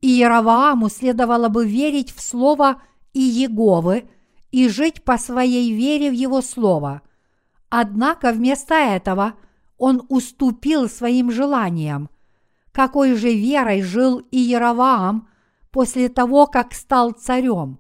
Иеравааму 0.01 0.89
следовало 0.89 1.49
бы 1.49 1.67
верить 1.67 2.15
в 2.15 2.23
слово 2.23 2.83
Иеговы 3.13 4.09
и 4.51 4.69
жить 4.69 5.03
по 5.05 5.19
своей 5.19 5.73
вере 5.73 6.11
в 6.11 6.15
его 6.15 6.43
слово. 6.43 7.03
Однако 7.69 8.33
вместо 8.33 8.75
этого 8.75 9.35
он 9.79 10.05
уступил 10.09 10.89
своим 10.89 11.31
желаниям. 11.31 12.09
Какой 12.73 13.15
же 13.15 13.35
верой 13.35 13.83
жил 13.83 14.23
Иераваам 14.31 15.29
после 15.71 16.09
того, 16.09 16.47
как 16.47 16.73
стал 16.73 17.13
царем? 17.13 17.79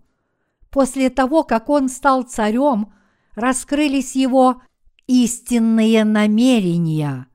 После 0.71 1.11
того, 1.11 1.43
как 1.43 1.69
он 1.69 1.89
стал 1.89 2.23
царем, 2.23 2.93
раскрылись 3.35 4.15
его 4.15 4.63
истинные 5.07 6.05
намерения. 6.05 7.27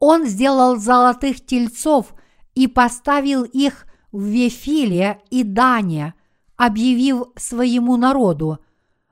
Он 0.00 0.26
сделал 0.26 0.76
золотых 0.76 1.44
тельцов 1.44 2.14
и 2.54 2.66
поставил 2.66 3.44
их 3.44 3.86
в 4.10 4.24
Вефиле 4.24 5.20
и 5.30 5.44
Дане, 5.44 6.14
объявив 6.56 7.28
своему 7.36 7.96
народу, 7.96 8.58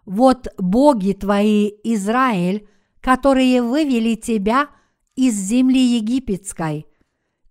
«Вот 0.07 0.49
боги 0.57 1.13
твои, 1.13 1.71
Израиль, 1.85 2.67
которые 3.01 3.63
вывели 3.63 4.15
тебя 4.15 4.69
из 5.15 5.35
земли 5.35 5.99
египетской». 5.99 6.87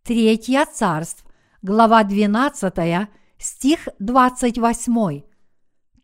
Третье 0.04 0.65
царств, 0.65 1.23
глава 1.62 2.04
12, 2.04 3.08
стих 3.38 3.88
28. 4.00 5.21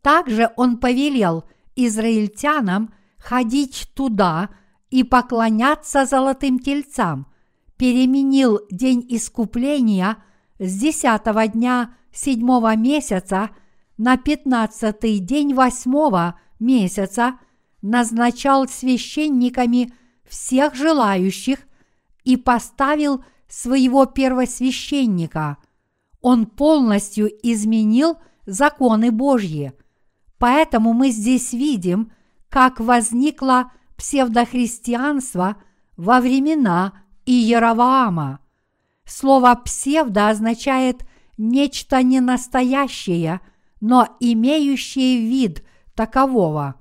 Также 0.02 0.52
он 0.56 0.78
повелел 0.78 1.46
израильтянам 1.76 2.94
ходить 3.18 3.90
туда 3.96 4.50
и 4.94 5.04
поклоняться 5.04 6.06
золотым 6.06 6.60
тельцам, 6.60 7.26
переменил 7.78 8.60
день 8.70 9.04
искупления 9.10 10.18
с 10.60 10.80
десятого 10.80 11.48
дня 11.48 11.96
седьмого 12.14 12.76
месяца 12.76 13.50
на 13.98 14.18
пятнадцатый 14.18 15.18
день 15.18 15.56
восьмого 15.56 16.40
месяца, 16.60 17.40
назначал 17.82 18.68
священниками 18.68 19.92
всех 20.30 20.76
желающих 20.76 21.58
и 22.24 22.38
поставил 22.38 23.26
своего 23.48 24.06
первосвященника. 24.06 25.58
Он 26.22 26.46
полностью 26.46 27.32
изменил 27.42 28.20
законы 28.46 29.10
Божьи. 29.10 29.74
Поэтому 30.38 30.94
мы 30.94 31.10
здесь 31.10 31.52
видим– 31.52 32.12
как 32.54 32.80
возникло 32.80 33.72
псевдохристианство 34.04 35.56
во 35.96 36.20
времена 36.20 36.92
Иераваама. 37.26 38.42
Слово 39.06 39.56
«псевдо» 39.56 40.28
означает 40.28 41.06
нечто 41.38 42.04
ненастоящее, 42.04 43.40
но 43.80 44.10
имеющее 44.20 45.22
вид 45.22 45.64
такового. 45.96 46.76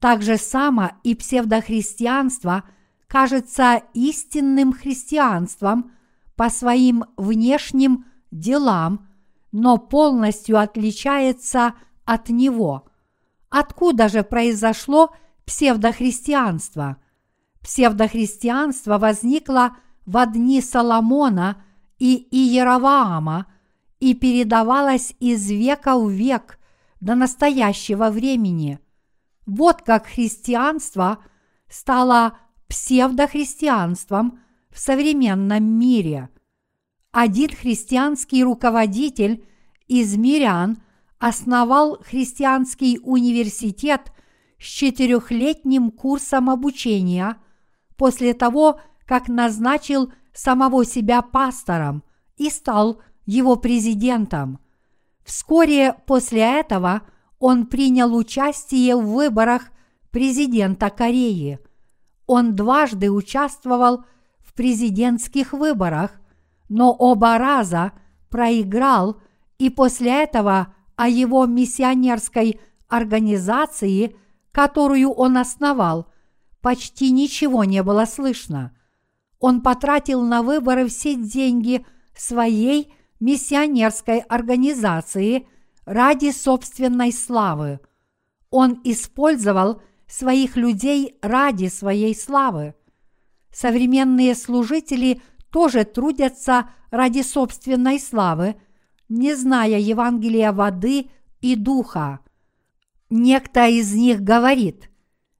Так 0.00 0.22
же 0.22 0.36
само 0.36 0.90
и 1.04 1.14
псевдохристианство 1.14 2.64
кажется 3.06 3.80
истинным 3.94 4.72
христианством 4.72 5.92
по 6.34 6.50
своим 6.50 7.04
внешним 7.16 8.06
делам, 8.32 9.06
но 9.52 9.78
полностью 9.78 10.58
отличается 10.58 11.74
от 12.04 12.30
него– 12.30 12.88
Откуда 13.52 14.08
же 14.08 14.24
произошло 14.24 15.14
псевдохристианство? 15.44 16.96
Псевдохристианство 17.62 18.98
возникло 18.98 19.76
в 20.06 20.24
дни 20.26 20.60
Соломона 20.60 21.62
и 21.98 22.26
Иераваама 22.30 23.46
и 24.00 24.14
передавалось 24.14 25.14
из 25.20 25.48
века 25.50 25.96
в 25.96 26.10
век 26.10 26.58
до 27.00 27.14
настоящего 27.14 28.10
времени. 28.10 28.80
Вот 29.46 29.82
как 29.82 30.06
христианство 30.06 31.18
стало 31.68 32.38
псевдохристианством 32.68 34.40
в 34.70 34.78
современном 34.78 35.64
мире. 35.64 36.30
Один 37.12 37.50
христианский 37.50 38.42
руководитель 38.42 39.44
из 39.86 40.16
мирян– 40.16 40.82
основал 41.22 41.98
христианский 42.02 42.98
университет 43.00 44.12
с 44.62 44.64
четырехлетним 44.64 45.90
курсом 45.90 46.48
обучения 46.48 47.36
после 47.96 48.32
того, 48.32 48.80
как 49.06 49.28
назначил 49.28 50.12
самого 50.32 50.84
себя 50.84 51.20
пастором 51.20 52.04
и 52.36 52.48
стал 52.48 53.02
его 53.26 53.56
президентом. 53.56 54.60
Вскоре 55.24 55.94
после 56.06 56.60
этого 56.60 57.02
он 57.38 57.66
принял 57.66 58.14
участие 58.14 58.94
в 58.94 59.04
выборах 59.04 59.70
президента 60.12 60.90
Кореи. 60.90 61.58
Он 62.26 62.54
дважды 62.54 63.10
участвовал 63.10 64.04
в 64.38 64.54
президентских 64.54 65.52
выборах, 65.52 66.12
но 66.68 66.92
оба 66.92 67.36
раза 67.36 67.92
проиграл 68.30 69.20
и 69.58 69.70
после 69.70 70.22
этого 70.22 70.74
о 70.96 71.08
его 71.08 71.46
миссионерской 71.46 72.60
организации, 72.88 74.16
которую 74.52 75.10
он 75.10 75.36
основал, 75.36 76.06
почти 76.60 77.10
ничего 77.10 77.64
не 77.64 77.82
было 77.82 78.04
слышно. 78.04 78.76
Он 79.38 79.60
потратил 79.60 80.22
на 80.22 80.42
выборы 80.42 80.86
все 80.86 81.16
деньги 81.16 81.84
своей 82.16 82.92
миссионерской 83.18 84.20
организации 84.20 85.48
ради 85.84 86.30
собственной 86.30 87.12
славы. 87.12 87.80
Он 88.50 88.80
использовал 88.84 89.82
своих 90.06 90.56
людей 90.56 91.18
ради 91.22 91.68
своей 91.68 92.14
славы. 92.14 92.74
Современные 93.50 94.34
служители 94.34 95.20
тоже 95.50 95.84
трудятся 95.84 96.70
ради 96.90 97.22
собственной 97.22 97.98
славы– 97.98 98.56
не 99.12 99.34
зная 99.34 99.78
Евангелия 99.78 100.52
воды 100.52 101.10
и 101.42 101.54
духа. 101.54 102.20
Некто 103.14 103.66
из 103.68 103.92
них 103.92 104.22
говорит, 104.22 104.88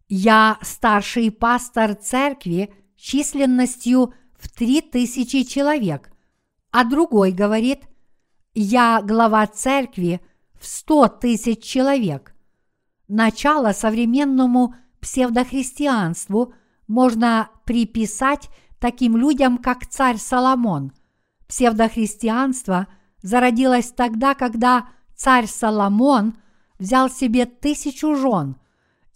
«Я 0.06 0.58
старший 0.60 1.30
пастор 1.30 1.94
церкви 1.94 2.70
численностью 2.96 4.12
в 4.38 4.50
три 4.50 4.82
тысячи 4.82 5.42
человек», 5.42 6.12
а 6.70 6.84
другой 6.84 7.32
говорит, 7.32 7.80
«Я 8.52 9.00
глава 9.00 9.46
церкви 9.46 10.20
в 10.60 10.66
сто 10.66 11.08
тысяч 11.08 11.62
человек». 11.62 12.34
Начало 13.08 13.72
современному 13.72 14.74
псевдохристианству 15.00 16.52
можно 16.86 17.48
приписать 17.64 18.50
таким 18.80 19.16
людям, 19.16 19.56
как 19.56 19.86
царь 19.86 20.18
Соломон. 20.18 20.92
Псевдохристианство– 21.48 22.86
зародилась 23.22 23.92
тогда, 23.92 24.34
когда 24.34 24.88
царь 25.14 25.46
Соломон 25.46 26.34
взял 26.82 27.08
себе 27.08 27.46
тысячу 27.46 28.16
жен 28.16 28.56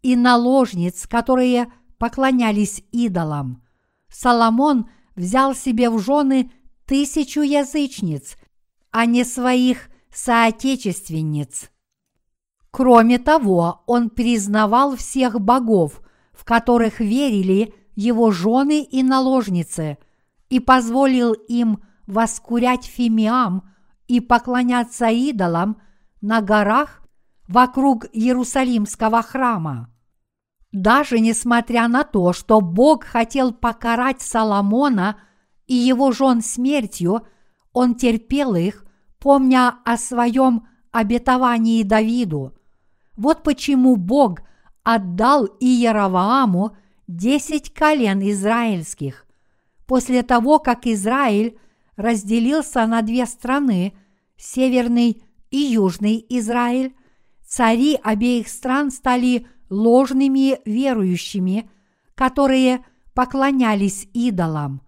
и 0.01 0.15
наложниц, 0.15 1.09
которые 1.09 1.67
поклонялись 1.99 2.85
идолам. 2.93 3.65
Соломон 4.09 4.89
взял 5.17 5.53
себе 5.53 5.91
в 5.91 5.99
жены 5.99 6.53
тысячу 6.85 7.41
язычниц, 7.41 8.37
а 8.93 9.05
не 9.05 9.25
своих 9.25 9.89
соотечественниц. 10.15 11.71
Кроме 12.71 13.19
того, 13.19 13.83
он 13.87 14.11
признавал 14.11 14.95
всех 14.95 15.41
богов, 15.41 16.03
в 16.33 16.45
которых 16.45 17.01
верили 17.01 17.75
его 17.97 18.31
жены 18.31 18.85
и 18.85 19.03
наложницы, 19.03 19.99
и 20.51 20.61
позволил 20.61 21.33
им 21.33 21.83
воскурять 22.07 22.85
фимиам 22.85 23.69
и 24.07 24.21
поклоняться 24.21 25.09
идолам 25.09 25.83
на 26.21 26.41
горах 26.41 27.03
вокруг 27.49 28.07
Иерусалимского 28.13 29.23
храма. 29.23 29.91
Даже 30.73 31.21
несмотря 31.21 31.89
на 31.89 32.05
то, 32.05 32.33
что 32.33 32.61
Бог 32.61 33.05
хотел 33.05 33.53
покарать 33.53 34.21
Соломона 34.21 35.19
и 35.67 35.75
его 35.75 36.13
жен 36.13 36.43
смертью, 36.43 37.27
он 37.73 37.95
терпел 37.95 38.55
их, 38.55 38.85
помня 39.19 39.77
о 39.85 39.97
своем 39.97 40.67
обетовании 40.93 41.83
Давиду. 41.83 42.55
Вот 43.17 43.43
почему 43.43 43.97
Бог 43.97 44.41
отдал 44.83 45.47
Иеравааму 45.61 46.77
десять 47.07 47.73
колен 47.73 48.21
израильских. 48.31 49.27
После 49.87 50.23
того, 50.23 50.59
как 50.59 50.87
Израиль 50.87 51.59
разделился 51.97 52.87
на 52.87 53.03
две 53.03 53.27
страны, 53.27 53.95
северный 54.37 55.23
и 55.51 55.59
южный 55.59 56.25
Израиль, 56.29 56.95
цари 57.57 57.99
обеих 58.03 58.49
стран 58.49 58.91
стали 58.91 59.47
ложными 59.71 60.61
верующими, 60.67 61.71
которые 62.15 62.85
поклонялись 63.15 64.09
идолам. 64.13 64.83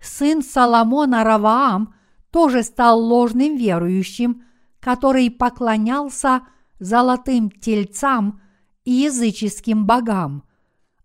Сын 0.00 0.42
Соломона 0.42 1.24
Раваам 1.24 1.94
тоже 2.30 2.62
стал 2.62 2.98
ложным 3.00 3.58
верующим, 3.58 4.44
который 4.80 5.30
поклонялся 5.30 6.46
золотым 6.78 7.50
тельцам 7.50 8.40
и 8.86 8.92
языческим 8.92 9.84
богам. 9.84 10.44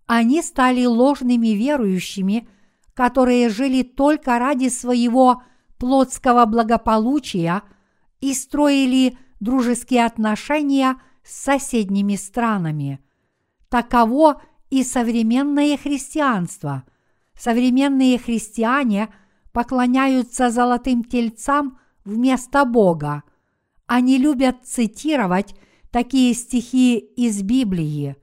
Они 0.05 0.41
стали 0.41 0.85
ложными 0.85 1.49
верующими, 1.49 2.47
которые 2.93 3.49
жили 3.49 3.83
только 3.83 4.39
ради 4.39 4.69
своего 4.69 5.43
плотского 5.77 6.45
благополучия 6.45 7.63
и 8.21 8.33
строили 8.33 9.17
дружеские 9.41 10.05
отношения 10.05 11.01
с 11.23 11.43
соседними 11.43 12.15
странами. 12.15 13.01
Таково 13.67 14.41
и 14.69 14.83
современное 14.83 15.75
христианство. 15.77 16.83
Современные 17.37 18.17
христиане 18.17 19.13
поклоняются 19.51 20.49
золотым 20.51 21.03
тельцам 21.03 21.79
вместо 22.05 22.63
Бога. 22.63 23.23
Они 23.87 24.17
любят 24.17 24.57
цитировать 24.63 25.55
такие 25.89 26.33
стихи 26.33 26.97
из 26.97 27.41
Библии. 27.41 28.15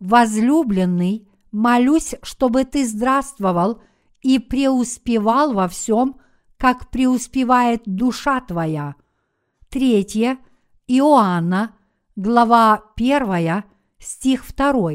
«Возлюбленный, 0.00 1.28
молюсь, 1.52 2.14
чтобы 2.22 2.64
ты 2.64 2.86
здравствовал 2.86 3.82
и 4.22 4.38
преуспевал 4.38 5.52
во 5.52 5.68
всем, 5.68 6.16
как 6.56 6.90
преуспевает 6.90 7.82
душа 7.84 8.40
твоя». 8.40 8.94
Третье. 9.70 10.38
Иоанна, 10.88 11.76
глава 12.16 12.82
1, 12.96 13.62
стих 14.00 14.44
2. 14.56 14.90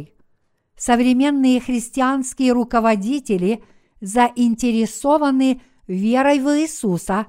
Современные 0.76 1.62
христианские 1.62 2.52
руководители 2.52 3.64
заинтересованы 4.02 5.62
верой 5.88 6.42
в 6.42 6.60
Иисуса 6.60 7.28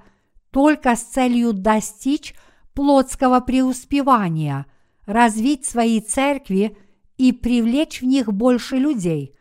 только 0.50 0.96
с 0.96 1.02
целью 1.02 1.52
достичь 1.52 2.34
плотского 2.74 3.38
преуспевания, 3.38 4.66
развить 5.04 5.66
свои 5.66 6.00
церкви 6.00 6.76
и 7.16 7.30
привлечь 7.30 8.02
в 8.02 8.06
них 8.06 8.32
больше 8.32 8.74
людей. 8.76 9.36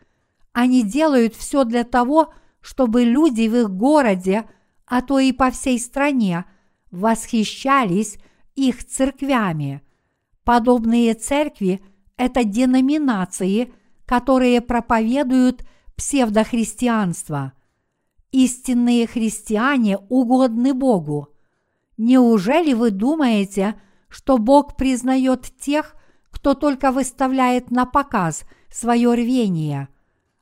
Они 0.54 0.84
делают 0.84 1.34
все 1.34 1.63
для 1.63 1.84
того, 1.84 2.32
чтобы 2.62 3.04
люди 3.04 3.48
в 3.48 3.56
их 3.56 3.72
городе, 3.72 4.48
а 4.86 5.02
то 5.02 5.18
и 5.18 5.32
по 5.32 5.50
всей 5.50 5.80
стране, 5.80 6.46
восхищались 6.91 8.17
их 8.56 8.86
церквями. 8.86 9.82
Подобные 10.43 11.13
церкви– 11.13 11.82
это 12.17 12.43
деноминации, 12.43 13.74
которые 14.06 14.62
проповедуют 14.62 15.65
псевдохристианство. 15.95 17.54
Истинные 18.32 19.08
христиане 19.08 19.98
угодны 20.10 20.74
Богу. 20.74 21.30
Неужели 21.98 22.74
вы 22.74 22.91
думаете, 22.91 23.76
что 24.10 24.38
Бог 24.38 24.76
признает 24.76 25.52
тех, 25.60 25.95
кто 26.30 26.54
только 26.54 26.91
выставляет 26.91 27.71
на 27.71 27.86
показ 27.86 28.43
свое 28.69 29.13
рвение? 29.13 29.88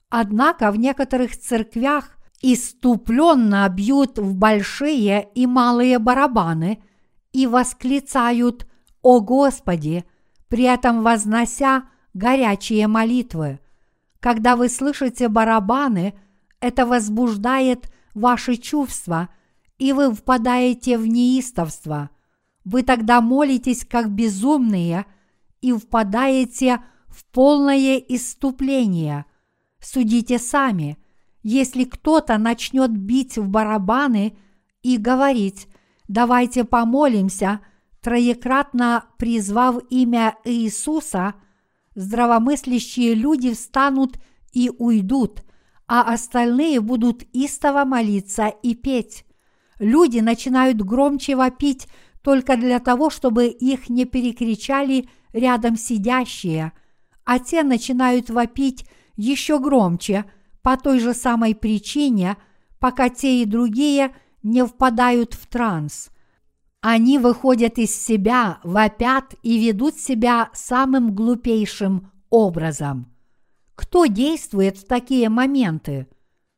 Однако 0.10 0.72
в 0.72 0.78
некоторых 0.78 1.38
церквях 1.38 2.18
иступленно 2.44 3.68
бьют 3.70 4.20
в 4.20 4.36
большие 4.36 5.28
и 5.34 5.48
малые 5.48 5.98
барабаны 5.98 6.84
и 7.32 7.48
восклицают 7.48 8.68
«О 9.02 9.22
Господи!», 9.22 10.06
при 10.50 10.66
этом 10.66 11.02
вознося 11.02 11.86
горячие 12.14 12.88
молитвы. 12.88 13.60
Когда 14.20 14.56
вы 14.56 14.70
слышите 14.70 15.30
барабаны, 15.30 16.14
это 16.60 16.86
возбуждает 16.86 17.92
ваши 18.14 18.58
чувства, 18.58 19.30
и 19.80 19.94
вы 19.94 20.14
впадаете 20.14 20.98
в 20.98 21.08
неистовство. 21.08 22.10
Вы 22.64 22.84
тогда 22.84 23.20
молитесь 23.20 23.86
как 23.86 24.12
безумные 24.12 25.06
и 25.62 25.74
впадаете 25.74 26.84
в 27.08 27.26
полное 27.26 27.98
иступление. 27.98 29.26
Судите 29.82 30.40
сами, 30.40 30.98
если 31.44 31.84
кто-то 31.84 32.38
начнет 32.38 32.92
бить 32.92 33.38
в 33.38 33.48
барабаны 33.50 34.38
и 34.82 34.98
говорить 34.98 35.68
«давайте 36.08 36.64
помолимся», 36.64 37.60
троекратно 38.02 39.06
призвав 39.18 39.82
имя 39.90 40.36
Иисуса, 40.46 41.36
здравомыслящие 41.96 43.14
люди 43.14 43.54
встанут 43.54 44.18
и 44.52 44.72
уйдут, 44.78 45.44
а 45.88 46.02
остальные 46.14 46.82
будут 46.82 47.24
истово 47.34 47.86
молиться 47.86 48.48
и 48.48 48.74
петь. 48.74 49.26
Люди 49.80 50.20
начинают 50.20 50.82
громче 50.82 51.36
вопить 51.36 51.88
только 52.22 52.58
для 52.58 52.80
того, 52.80 53.10
чтобы 53.10 53.48
их 53.48 53.90
не 53.90 54.06
перекричали 54.06 55.10
рядом 55.34 55.76
сидящие, 55.76 56.72
а 57.26 57.40
те 57.40 57.64
начинают 57.64 58.30
вопить 58.30 58.86
еще 59.16 59.60
громче– 59.60 60.24
по 60.64 60.78
той 60.78 61.00
же 61.00 61.14
самой 61.14 61.54
причине, 61.54 62.38
пока 62.80 63.10
те 63.10 63.44
и 63.44 63.46
другие 63.46 64.16
не 64.42 64.66
впадают 64.66 65.34
в 65.34 65.46
транс. 65.46 66.10
Они 66.82 67.20
выходят 67.20 67.78
из 67.78 67.96
себя, 67.96 68.60
вопят 68.64 69.36
и 69.44 69.60
ведут 69.60 69.96
себя 69.96 70.50
самым 70.54 71.14
глупейшим 71.14 72.12
образом. 72.30 73.14
Кто 73.76 74.06
действует 74.06 74.78
в 74.78 74.86
такие 74.86 75.30
моменты? 75.30 76.08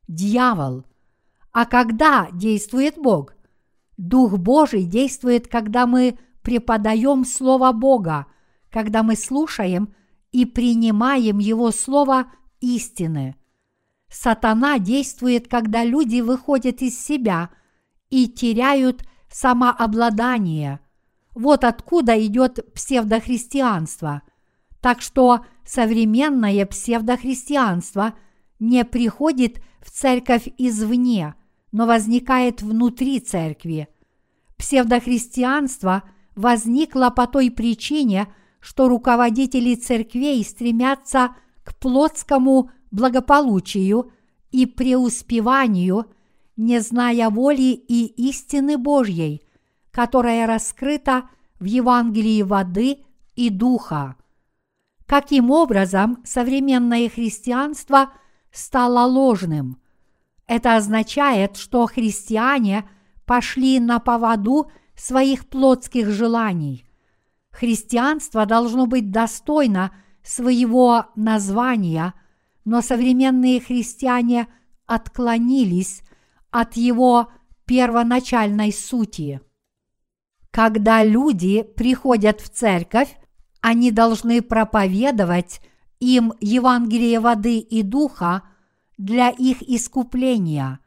Дьявол. 0.08 0.86
А 1.52 1.66
когда 1.66 2.28
действует 2.32 2.98
Бог? 2.98 3.34
Дух 3.98 4.38
Божий 4.38 4.84
действует, 4.84 5.48
когда 5.48 5.88
мы 5.88 6.20
преподаем 6.42 7.24
Слово 7.24 7.72
Бога, 7.72 8.28
когда 8.70 9.04
мы 9.04 9.16
слушаем 9.16 9.96
и 10.32 10.46
принимаем 10.46 11.40
Его 11.40 11.72
Слово 11.72 12.28
истины– 12.60 13.36
Сатана 14.16 14.80
действует, 14.80 15.50
когда 15.50 15.84
люди 15.84 16.22
выходят 16.22 16.82
из 16.82 16.98
себя 16.98 17.50
и 18.10 18.30
теряют 18.30 19.04
самообладание. 19.30 20.80
Вот 21.34 21.66
откуда 21.66 22.26
идет 22.26 22.74
псевдохристианство. 22.74 24.22
Так 24.80 25.02
что 25.02 25.46
современное 25.66 26.66
псевдохристианство 26.66 28.14
не 28.58 28.86
приходит 28.86 29.62
в 29.82 29.92
церковь 29.92 30.48
извне, 30.58 31.36
но 31.74 31.86
возникает 31.86 32.62
внутри 32.62 33.20
церкви. 33.20 33.90
Псевдохристианство 34.56 36.04
возникло 36.36 37.10
по 37.10 37.28
той 37.28 37.52
причине, 37.52 38.34
что 38.62 38.88
руководители 38.88 39.76
церквей 39.76 40.42
стремятся 40.46 41.36
к 41.66 41.76
плотскому 41.76 42.72
благополучию 42.96 44.12
и 44.52 44.66
преуспеванию, 44.66 46.06
не 46.56 46.80
зная 46.80 47.30
воли 47.30 47.74
и 47.74 48.06
истины 48.30 48.78
Божьей, 48.78 49.44
которая 49.92 50.48
раскрыта 50.48 51.30
в 51.60 51.66
Евангелии 51.66 52.42
воды 52.42 53.00
и 53.36 53.50
духа. 53.50 54.16
Каким 55.06 55.52
образом 55.52 56.20
современное 56.24 57.10
христианство 57.10 58.14
стало 58.52 59.06
ложным? 59.06 59.82
Это 60.48 60.78
означает, 60.78 61.58
что 61.58 61.86
христиане 61.86 62.90
пошли 63.26 63.80
на 63.80 64.00
поводу 64.00 64.72
своих 64.96 65.48
плотских 65.48 66.10
желаний. 66.10 66.86
Христианство 67.52 68.46
должно 68.46 68.86
быть 68.86 69.12
достойно 69.12 69.92
своего 70.24 71.06
названия, 71.16 72.14
но 72.66 72.82
современные 72.82 73.62
христиане 73.62 74.48
отклонились 74.88 76.02
от 76.52 76.76
его 76.76 77.32
первоначальной 77.66 78.74
сути. 78.74 79.42
Когда 80.52 81.04
люди 81.04 81.64
приходят 81.64 82.42
в 82.42 82.50
церковь, 82.50 83.18
они 83.62 83.92
должны 83.92 84.42
проповедовать 84.42 85.62
им 86.00 86.34
Евангелие 86.40 87.20
воды 87.20 87.60
и 87.60 87.82
духа 87.82 88.44
для 88.98 89.30
их 89.30 89.62
искупления. 89.62 90.80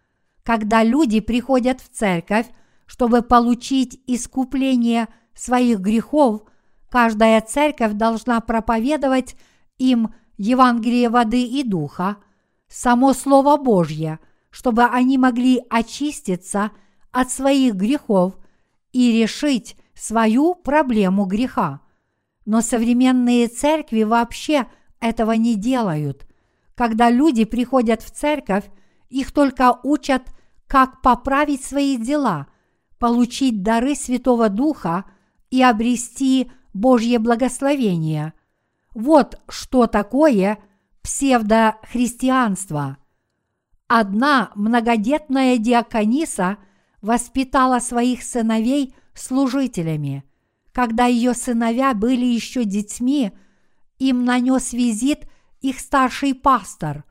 Когда 0.43 0.83
люди 0.83 1.21
приходят 1.21 1.81
в 1.81 1.89
церковь, 1.89 2.47
чтобы 2.87 3.23
получить 3.23 4.01
искупление 4.07 5.09
своих 5.35 5.81
грехов, 5.81 6.45
каждая 6.89 7.41
церковь 7.43 7.93
должна 7.93 8.41
проповедовать 8.41 9.37
им 9.77 10.15
Евангелие 10.39 11.09
воды 11.09 11.43
и 11.43 11.65
духа, 11.65 12.17
само 12.69 13.13
Слово 13.13 13.57
Божье, 13.57 14.21
чтобы 14.51 14.85
они 14.85 15.19
могли 15.19 15.63
очиститься 15.69 16.71
от 17.11 17.31
своих 17.31 17.75
грехов 17.75 18.39
и 18.93 19.21
решить 19.21 19.77
свою 19.95 20.55
проблему 20.55 21.25
греха. 21.25 21.81
Но 22.47 22.61
современные 22.61 23.49
церкви 23.49 24.05
вообще 24.05 24.67
этого 25.01 25.33
не 25.33 25.57
делают. 25.57 26.27
Когда 26.75 27.11
люди 27.11 27.45
приходят 27.45 28.03
в 28.03 28.11
церковь, 28.13 28.65
их 29.09 29.33
только 29.33 29.81
учат, 29.83 30.23
как 30.69 31.03
поправить 31.03 31.65
свои 31.65 31.97
дела, 31.97 32.47
получить 32.99 33.63
дары 33.63 33.97
Святого 33.97 34.49
Духа 34.49 35.05
и 35.51 35.63
обрести 35.63 36.51
Божье 36.73 37.19
благословение. 37.19 38.35
Вот 38.99 39.41
что 39.49 39.87
такое 39.87 40.59
псевдохристианство. 41.03 42.97
Одна 43.87 44.51
многодетная 44.57 45.57
диакониса 45.57 46.59
воспитала 47.01 47.79
своих 47.79 48.25
сыновей 48.25 48.97
служителями. 49.15 50.25
Когда 50.73 51.07
ее 51.07 51.35
сыновья 51.35 51.95
были 51.95 52.25
еще 52.25 52.65
детьми, 52.65 53.31
им 54.01 54.25
нанес 54.25 54.73
визит 54.73 55.29
их 55.61 55.79
старший 55.79 56.35
пастор. 56.35 57.05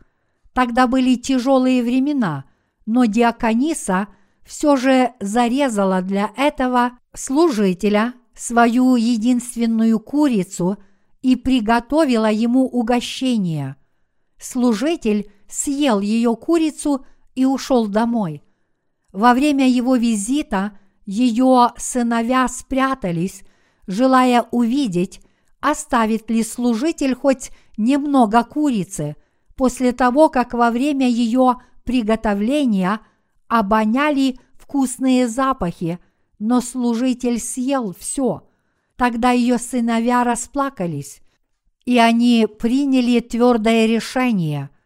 Тогда 0.52 0.88
были 0.88 1.15
тяжелые 1.15 1.82
времена, 1.84 2.43
но 2.86 3.06
диакониса 3.06 4.10
все 4.43 4.76
же 4.76 5.13
зарезала 5.21 6.02
для 6.02 6.32
этого 6.36 7.00
служителя 7.13 8.13
свою 8.36 8.97
единственную 8.97 10.02
курицу 10.02 10.80
и 11.21 11.36
приготовила 11.36 12.32
ему 12.32 12.65
угощение. 12.65 13.75
Служитель 14.39 15.32
съел 15.47 15.99
ее 15.99 16.36
курицу 16.36 17.06
и 17.36 17.45
ушел 17.45 17.88
домой. 17.88 18.43
Во 19.12 19.34
время 19.34 19.67
его 19.67 19.95
визита 19.95 20.77
ее 21.06 21.69
сыновья 21.77 22.47
спрятались, 22.47 23.43
желая 23.88 24.45
увидеть, 24.51 25.21
оставит 25.60 26.30
ли 26.30 26.43
служитель 26.43 27.15
хоть 27.15 27.51
немного 27.77 28.43
курицы 28.43 29.15
после 29.56 29.91
того, 29.91 30.30
как 30.30 30.53
во 30.53 30.69
время 30.69 31.10
ее 31.10 31.58
приготовления 31.84 32.99
обоняли 33.47 34.39
вкусные 34.58 35.27
запахи, 35.27 35.99
но 36.38 36.62
служитель 36.62 37.39
съел 37.39 37.95
все. 37.97 38.47
Тогда 38.98 39.32
ее 39.32 39.58
сыновья 39.58 40.26
расплакались, 40.26 41.22
и 41.86 41.98
они 41.98 42.48
приняли 42.60 43.22
твердое 43.22 43.86
решение– 43.86 44.70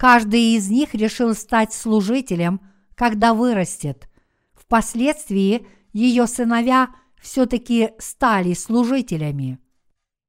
Каждый 0.00 0.54
из 0.54 0.70
них 0.70 0.94
решил 0.94 1.34
стать 1.34 1.74
служителем, 1.74 2.62
когда 2.94 3.34
вырастет. 3.34 4.08
Впоследствии 4.54 5.66
ее 5.92 6.26
сыновья 6.26 6.88
все-таки 7.20 7.90
стали 7.98 8.54
служителями. 8.54 9.58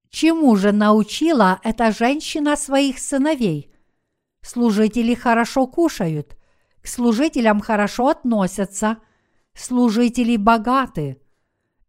Чему 0.09 0.57
же 0.57 0.73
научила 0.73 1.61
эта 1.63 1.93
женщина 1.93 2.57
своих 2.57 2.99
сыновей? 2.99 3.73
Служители 4.41 5.13
хорошо 5.13 5.67
кушают, 5.67 6.35
к 6.81 6.87
служителям 6.87 7.61
хорошо 7.61 8.09
относятся, 8.09 8.97
служители 9.53 10.35
богаты. 10.35 11.21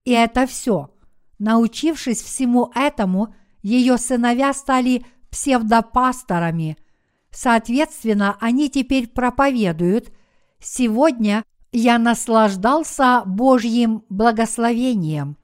И 0.05 0.13
это 0.13 0.47
все. 0.47 0.95
Научившись 1.43 2.23
всему 2.23 2.71
этому, 2.75 3.35
ее 3.63 3.99
сыновья 3.99 4.53
стали 4.55 5.05
псевдопасторами– 5.31 6.79
Соответственно, 7.33 8.37
они 8.41 8.69
теперь 8.69 9.09
проповедуют 9.09 10.13
«Сегодня 10.61 11.45
я 11.73 11.99
наслаждался 11.99 13.23
Божьим 13.25 14.05
благословением». 14.11 15.39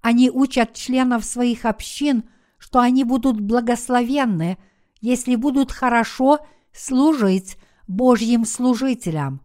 Они 0.00 0.30
учат 0.30 0.72
членов 0.72 1.24
своих 1.24 1.66
общин, 1.66 2.24
что 2.58 2.80
они 2.80 3.04
будут 3.04 3.38
благословенны, 3.40 4.56
если 5.00 5.36
будут 5.36 5.72
хорошо 5.72 6.38
служить 6.72 7.58
Божьим 7.86 8.46
служителям. 8.46 9.42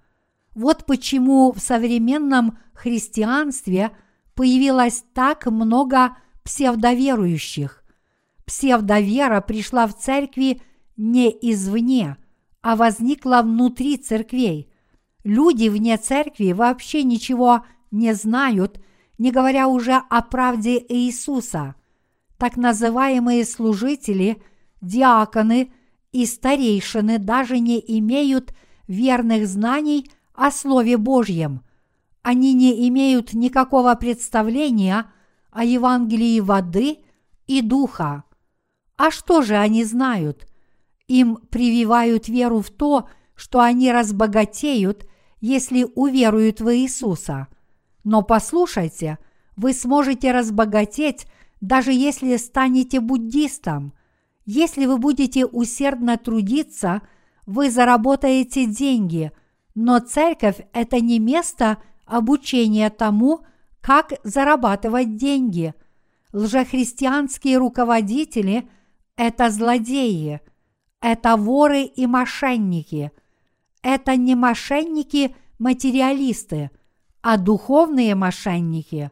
Вот 0.56 0.86
почему 0.86 1.52
в 1.52 1.60
современном 1.60 2.58
христианстве 2.74 3.92
появилось 4.42 5.04
так 5.14 5.46
много 5.46 6.18
псевдоверующих. 6.44 7.84
Псевдовера 8.44 9.40
пришла 9.40 9.86
в 9.86 9.96
церкви 9.96 10.60
не 10.98 11.30
извне, 11.30 12.18
а 12.64 12.76
возникла 12.76 13.44
внутри 13.44 13.98
церквей. 13.98 14.68
Люди 15.24 15.70
вне 15.70 15.96
церкви 15.98 16.54
вообще 16.54 17.04
ничего 17.04 17.66
не 17.92 18.16
знают, 18.16 18.84
не 19.20 19.30
говоря 19.30 19.68
уже 19.68 20.02
о 20.10 20.24
правде 20.24 20.84
Иисуса. 20.90 21.76
Так 22.40 22.58
называемые 22.58 23.46
служители, 23.46 24.42
диаконы 24.82 25.72
и 26.12 26.26
старейшины 26.26 27.20
даже 27.20 27.60
не 27.60 27.80
имеют 28.00 28.56
верных 28.88 29.48
знаний 29.48 30.10
о 30.34 30.50
Слове 30.50 30.98
Божьем. 30.98 31.62
Они 32.24 32.54
не 32.54 32.88
имеют 32.88 33.34
никакого 33.34 33.96
представления 33.96 35.12
о 35.50 35.64
Евангелии 35.64 36.40
воды 36.40 37.00
и 37.48 37.62
духа. 37.62 38.24
А 38.98 39.10
что 39.10 39.42
же 39.42 39.56
они 39.56 39.84
знают? 39.84 40.48
Им 41.08 41.38
прививают 41.50 42.28
веру 42.28 42.62
в 42.62 42.70
то, 42.70 43.10
что 43.36 43.60
они 43.60 43.92
разбогатеют, 43.92 45.08
если 45.40 45.88
уверуют 45.96 46.62
в 46.62 46.74
Иисуса. 46.76 47.48
Но 48.04 48.22
послушайте, 48.22 49.18
вы 49.56 49.74
сможете 49.74 50.32
разбогатеть, 50.32 51.26
даже 51.60 51.92
если 51.92 52.38
станете 52.38 53.00
буддистом. 53.00 53.94
Если 54.46 54.86
вы 54.86 54.98
будете 54.98 55.46
усердно 55.46 56.18
трудиться, 56.18 57.02
вы 57.46 57.70
заработаете 57.70 58.66
деньги, 58.66 59.32
но 59.74 60.00
церковь– 60.00 60.58
это 60.74 61.00
не 61.00 61.20
место 61.20 61.78
обучения 62.12 62.90
тому, 62.90 63.46
как 63.82 64.14
зарабатывать 64.24 65.16
деньги. 65.16 65.74
Лжехристианские 66.34 67.58
руководители– 67.58 68.70
это 69.16 69.50
злодеи– 69.50 70.42
это 71.02 71.36
воры 71.36 71.84
и 71.84 72.06
мошенники. 72.06 73.12
Это 73.82 74.16
не 74.16 74.36
мошенники-материалисты, 74.36 76.70
а 77.22 77.38
духовные 77.38 78.14
мошенники. 78.14 79.10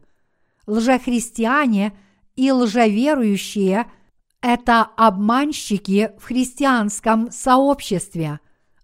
Лжехристиане 0.67 1.97
и 2.35 2.51
лжеверующие– 2.51 3.87
это 4.41 4.83
обманщики 4.83 6.11
в 6.19 6.25
христианском 6.25 7.31
сообществе. 7.31 8.39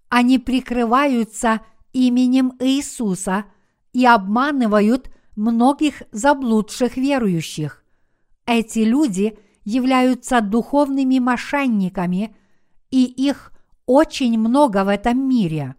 Они 0.10 0.39
прикрываются 0.39 1.62
именем 1.93 2.54
Иисуса 2.60 3.45
и 3.95 4.05
обманывают 4.05 5.10
многих 5.36 6.03
заблудших 6.12 6.97
верующих. 6.97 7.84
Эти 8.45 8.79
люди 8.79 9.38
являются 9.63 10.41
духовными 10.41 11.19
мошенниками– 11.19 12.36
и 12.95 13.03
их 13.03 13.51
очень 13.86 14.39
много 14.39 14.86
в 14.86 14.88
этом 14.88 15.27
мире. 15.27 15.75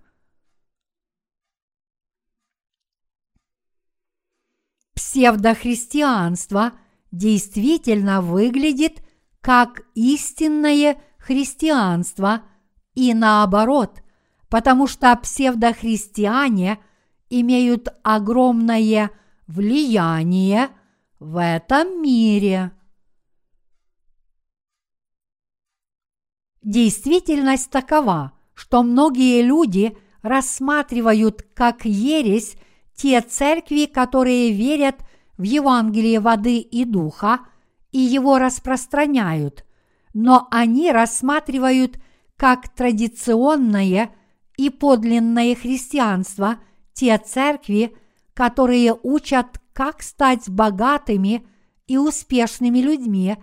Псевдохристианство 4.94 6.72
действительно 7.10 8.20
выглядит 8.20 9.02
как 9.40 9.80
истинное 9.94 11.00
христианство 11.16 12.42
и 12.94 13.14
наоборот, 13.14 14.02
потому 14.50 14.86
что 14.86 15.16
псевдохристиане 15.16 16.78
имеют 17.30 17.88
огромное 18.02 19.10
влияние 19.46 20.68
в 21.18 21.40
этом 21.40 22.02
мире. 22.02 22.72
Действительность 26.62 27.70
такова, 27.70 28.32
что 28.54 28.82
многие 28.82 29.42
люди 29.42 29.96
рассматривают 30.22 31.46
как 31.54 31.84
ересь 31.84 32.56
те 32.94 33.20
церкви, 33.20 33.86
которые 33.86 34.50
верят 34.50 34.96
в 35.38 35.42
Евангелие 35.42 36.18
воды 36.18 36.58
и 36.58 36.84
духа 36.84 37.40
и 37.92 37.98
его 37.98 38.38
распространяют, 38.38 39.64
но 40.12 40.48
они 40.50 40.90
рассматривают 40.90 41.98
как 42.36 42.68
традиционное 42.68 44.10
и 44.56 44.70
подлинное 44.70 45.54
христианство 45.54 46.56
те 46.96 47.16
церкви, 47.18 47.94
которые 48.34 48.98
учат, 49.02 49.60
как 49.72 50.02
стать 50.02 50.48
богатыми 50.48 51.46
и 51.86 51.96
успешными 51.98 52.78
людьми, 52.78 53.36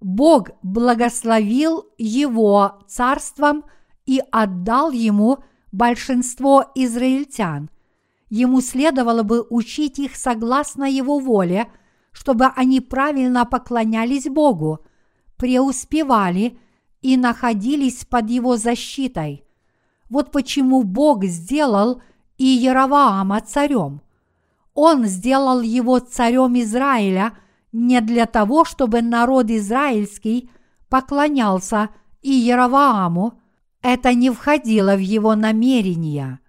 Бог 0.00 0.50
благословил 0.62 1.86
его 1.98 2.84
царством 2.86 3.64
и 4.06 4.22
отдал 4.30 4.90
ему 4.90 5.38
большинство 5.72 6.64
израильтян. 6.74 7.70
Ему 8.30 8.60
следовало 8.60 9.22
бы 9.22 9.46
учить 9.48 9.98
их 9.98 10.16
согласно 10.16 10.84
его 10.84 11.18
воле, 11.18 11.68
чтобы 12.12 12.46
они 12.56 12.80
правильно 12.80 13.44
поклонялись 13.44 14.26
Богу, 14.26 14.80
преуспевали 15.36 16.58
и 17.00 17.16
находились 17.16 18.04
под 18.04 18.28
его 18.28 18.56
защитой. 18.56 19.47
Вот 20.08 20.30
почему 20.30 20.82
Бог 20.82 21.24
сделал 21.24 22.02
Иераваама 22.38 23.40
царем. 23.40 24.00
Он 24.74 25.06
сделал 25.06 25.60
его 25.60 25.98
царем 25.98 26.58
Израиля– 26.58 27.32
не 27.72 28.00
для 28.00 28.26
того, 28.26 28.64
чтобы 28.64 29.02
народ 29.02 29.50
израильский 29.50 30.50
поклонялся 30.88 31.90
Иеравааму, 32.22 33.40
это 33.82 34.14
не 34.14 34.30
входило 34.30 34.96
в 34.96 35.00
его 35.00 35.34
намерения. 35.34 36.40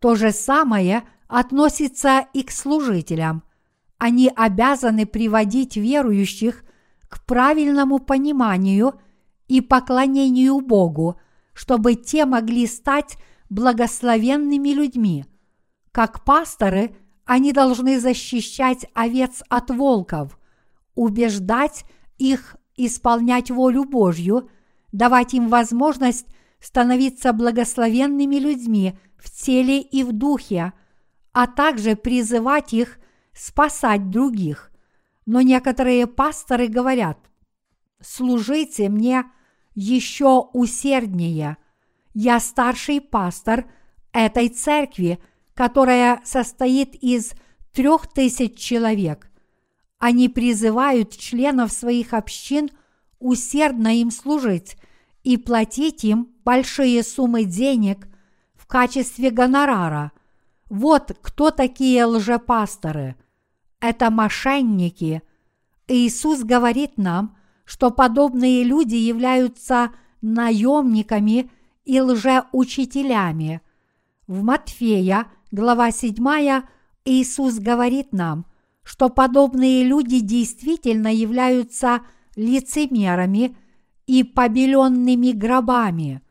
То 0.00 0.14
же 0.14 0.32
самое 0.32 1.04
относится 1.28 2.26
и 2.32 2.42
к 2.42 2.50
служителям. 2.50 3.42
Они 3.98 4.30
обязаны 4.34 5.06
приводить 5.06 5.76
верующих 5.76 6.64
к 7.08 7.24
правильному 7.24 7.98
пониманию 7.98 8.94
и 9.48 9.60
поклонению 9.60 10.60
Богу, 10.60 11.20
чтобы 11.56 11.94
те 11.94 12.26
могли 12.26 12.66
стать 12.66 13.16
благословенными 13.48 14.68
людьми. 14.68 15.24
Как 15.90 16.24
пасторы, 16.24 16.94
они 17.24 17.52
должны 17.52 17.98
защищать 17.98 18.86
овец 18.94 19.42
от 19.48 19.70
волков– 19.70 20.38
убеждать 20.96 21.84
их 22.18 22.56
исполнять 22.76 23.50
волю 23.50 23.84
Божью, 23.84 24.50
давать 24.90 25.34
им 25.34 25.48
возможность 25.48 26.26
становиться 26.58 27.32
благословенными 27.32 28.36
людьми 28.36 28.98
в 29.16 29.30
теле 29.30 29.80
и 29.80 30.02
в 30.02 30.12
духе, 30.12 30.72
а 31.32 31.46
также 31.46 31.94
призывать 31.96 32.72
их 32.72 32.98
спасать 33.32 34.10
других. 34.10 34.72
Но 35.26 35.42
некоторые 35.42 36.06
пасторы 36.06 36.68
говорят, 36.68 37.18
служите 38.00 38.88
мне 38.88 39.24
еще 39.76 40.48
усерднее. 40.52 41.56
Я 42.14 42.40
старший 42.40 43.00
пастор 43.00 43.70
этой 44.12 44.48
церкви, 44.48 45.20
которая 45.54 46.20
состоит 46.24 46.96
из 46.96 47.34
трех 47.72 48.08
тысяч 48.08 48.58
человек– 48.58 49.30
они 49.98 50.28
призывают 50.28 51.16
членов 51.16 51.72
своих 51.72 52.12
общин 52.12 52.70
усердно 53.18 54.00
им 54.00 54.10
служить 54.10 54.76
и 55.22 55.36
платить 55.36 56.04
им 56.04 56.28
большие 56.44 57.02
суммы 57.02 57.44
денег 57.44 58.06
в 58.54 58.66
качестве 58.66 59.30
гонорара. 59.30 60.12
Вот 60.68 61.16
кто 61.22 61.50
такие 61.50 62.04
лжепасторы. 62.04 63.16
Это 63.80 64.10
мошенники. 64.10 65.22
Иисус 65.88 66.42
говорит 66.42 66.98
нам, 66.98 67.36
что 67.66 67.90
подобные 67.90 68.64
люди 68.64 68.94
являются 68.94 69.90
наемниками 70.22 71.50
и 71.84 72.00
лжеучителями. 72.00 73.60
В 74.26 74.42
Матфея, 74.42 75.26
глава 75.50 75.90
7, 75.90 76.62
Иисус 77.04 77.58
говорит 77.58 78.12
нам– 78.12 78.46
что 78.86 79.08
подобные 79.08 79.82
люди 79.82 80.20
действительно 80.20 81.12
являются 81.12 82.02
лицемерами 82.36 83.56
и 84.06 84.22
побеленными 84.22 85.32
гробами. 85.32 86.22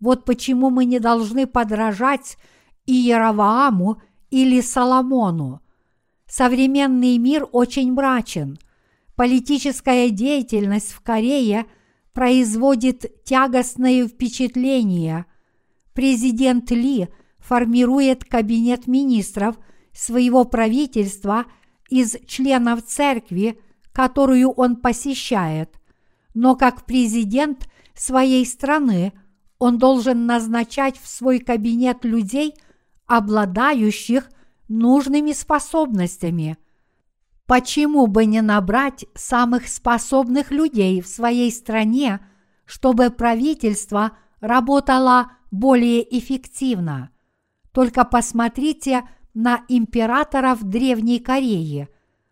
Вот 0.00 0.24
почему 0.24 0.70
мы 0.70 0.86
не 0.86 0.98
должны 0.98 1.46
подражать 1.46 2.36
Иеравааму 2.84 4.02
или 4.30 4.60
Соломону. 4.60 5.62
Современный 6.26 7.16
мир 7.18 7.46
очень 7.52 7.92
мрачен. 7.92 8.58
Политическая 9.20 10.08
деятельность 10.08 10.92
в 10.92 11.02
Корее 11.02 11.66
производит 12.14 13.22
тягостное 13.24 14.08
впечатление. 14.08 15.26
Президент 15.92 16.70
Ли 16.70 17.08
формирует 17.38 18.24
кабинет 18.24 18.86
министров 18.86 19.58
своего 19.92 20.46
правительства– 20.46 21.44
из 21.90 22.16
членов 22.26 22.82
церкви, 22.86 23.60
которую 23.92 24.52
он 24.52 24.76
посещает, 24.76 25.74
но 26.32 26.56
как 26.56 26.86
президент 26.86 27.68
своей 27.94 28.46
страны 28.46 29.12
он 29.58 29.76
должен 29.76 30.24
назначать 30.24 30.98
в 30.98 31.06
свой 31.06 31.40
кабинет 31.40 32.04
людей, 32.04 32.54
обладающих 33.06 34.30
нужными 34.68 35.32
способностями. 35.32 36.56
Почему 37.50 38.06
бы 38.06 38.26
не 38.26 38.42
набрать 38.42 39.06
самых 39.16 39.66
способных 39.66 40.52
людей 40.52 41.00
в 41.00 41.08
своей 41.08 41.50
стране, 41.50 42.20
чтобы 42.64 43.10
правительство 43.10 44.12
работало 44.40 45.32
более 45.50 46.16
эффективно? 46.16 47.10
Только 47.72 48.04
посмотрите 48.04 49.02
на 49.34 49.64
императоров 49.66 50.62
Древней 50.62 51.18
Кореи. 51.18 51.88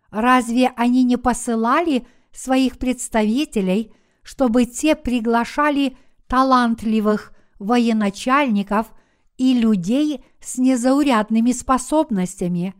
Разве 0.09 0.71
они 0.77 1.03
не 1.03 1.17
посылали 1.17 2.07
своих 2.31 2.77
представителей, 2.77 3.91
чтобы 4.23 4.63
те 4.63 4.95
приглашали 4.95 5.97
талантливых 6.27 7.33
военачальников 7.59 8.93
и 9.37 9.53
людей 9.53 10.23
с 10.39 10.57
незаурядными 10.57 11.51
способностями? 11.51 12.73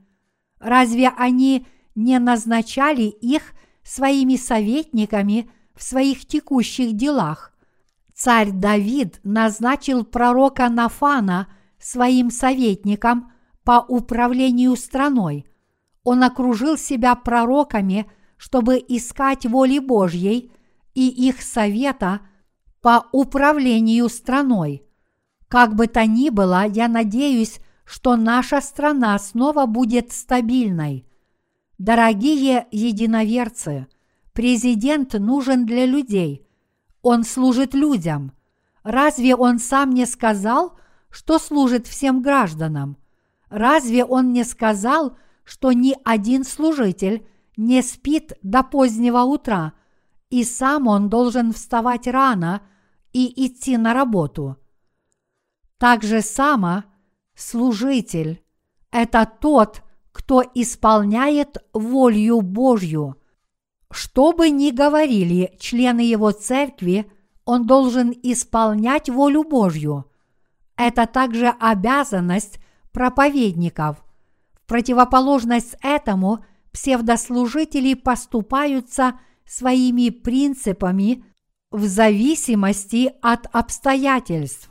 Разве 0.61 1.09
они 1.09 1.67
не 2.03 2.19
назначали 2.19 3.03
их 3.03 3.53
своими 3.83 4.35
советниками 4.35 5.49
в 5.75 5.83
своих 5.83 6.25
текущих 6.25 6.93
делах? 6.95 7.53
Царь 8.13 8.51
Давид 8.51 9.19
назначил 9.23 10.03
пророка 10.03 10.69
Нафана 10.69 11.47
своим 11.79 12.31
советником– 12.31 13.31
по 13.69 13.85
управлению 13.87 14.75
страной. 14.75 15.45
Он 16.03 16.23
окружил 16.23 16.75
себя 16.75 17.13
пророками, 17.13 18.09
чтобы 18.35 18.83
искать 18.87 19.45
воли 19.45 19.77
Божьей 19.77 20.51
и 20.95 21.07
их 21.07 21.43
совета 21.43 22.21
по 22.81 23.05
управлению 23.11 24.09
страной. 24.09 24.81
Как 25.47 25.75
бы 25.75 25.85
то 25.85 26.03
ни 26.07 26.29
было, 26.29 26.65
я 26.65 26.87
надеюсь, 26.87 27.59
что 27.85 28.15
наша 28.15 28.59
страна 28.59 29.19
снова 29.19 29.67
будет 29.67 30.11
стабильной. 30.11 31.05
Дорогие 31.79 32.67
единоверцы, 32.71 33.87
президент 34.33 35.13
нужен 35.13 35.65
для 35.65 35.85
людей. 35.85 36.45
Он 37.01 37.23
служит 37.23 37.73
людям. 37.73 38.33
Разве 38.83 39.33
он 39.33 39.59
сам 39.59 39.91
не 39.91 40.05
сказал, 40.05 40.77
что 41.09 41.39
служит 41.39 41.87
всем 41.87 42.21
гражданам? 42.21 42.97
Разве 43.49 44.03
он 44.03 44.33
не 44.33 44.43
сказал, 44.43 45.17
что 45.45 45.71
ни 45.71 45.95
один 46.03 46.43
служитель 46.43 47.25
не 47.55 47.81
спит 47.81 48.33
до 48.43 48.61
позднего 48.61 49.21
утра, 49.21 49.71
и 50.29 50.43
сам 50.43 50.85
он 50.87 51.09
должен 51.09 51.53
вставать 51.53 52.07
рано 52.07 52.61
и 53.13 53.45
идти 53.45 53.77
на 53.77 53.93
работу? 53.93 54.57
Так 55.77 56.03
же 56.03 56.21
само 56.21 56.83
служитель– 57.35 58.43
это 58.91 59.25
тот, 59.39 59.81
кто 60.19 60.43
исполняет 60.53 61.59
волю 61.71 62.41
Божью. 62.41 63.15
Что 63.89 64.33
бы 64.33 64.49
ни 64.49 64.69
говорили 64.69 65.55
члены 65.61 66.01
его 66.01 66.31
церкви, 66.31 67.09
он 67.45 67.65
должен 67.65 68.13
исполнять 68.21 69.07
волю 69.09 69.45
Божью. 69.45 70.11
Это 70.75 71.07
также 71.07 71.47
обязанность 71.47 72.59
проповедников. 72.91 74.03
В 74.55 74.67
противоположность 74.67 75.77
этому 75.81 76.43
псевдослужители 76.73 77.93
поступаются 77.93 79.17
своими 79.45 80.09
принципами 80.09 81.23
в 81.71 81.85
зависимости 81.85 83.13
от 83.21 83.47
обстоятельств. 83.53 84.69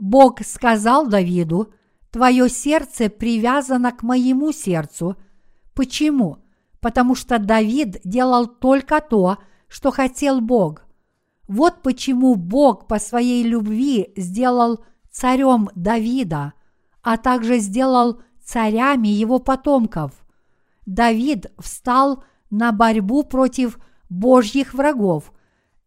Бог 0.00 0.44
сказал 0.44 1.06
Давиду, 1.06 1.72
«Твое 2.10 2.48
сердце 2.48 3.08
привязано 3.08 3.92
к 3.92 4.02
моему 4.02 4.52
сердцу». 4.52 5.16
Почему? 5.74 6.38
Потому 6.80 7.14
что 7.14 7.38
Давид 7.38 8.00
делал 8.04 8.46
только 8.46 9.00
то, 9.00 9.38
что 9.68 9.90
хотел 9.90 10.40
Бог. 10.40 10.86
Вот 11.46 11.82
почему 11.82 12.34
Бог 12.34 12.86
по 12.86 12.98
своей 12.98 13.42
любви 13.42 14.12
сделал 14.16 14.84
царем 15.10 15.70
Давида, 15.74 16.52
а 17.02 17.16
также 17.16 17.58
сделал 17.58 18.20
царями 18.42 19.08
его 19.08 19.38
потомков. 19.38 20.12
Давид 20.84 21.52
встал 21.58 22.24
на 22.50 22.72
борьбу 22.72 23.22
против 23.22 23.78
Божьих 24.08 24.74
врагов, 24.74 25.32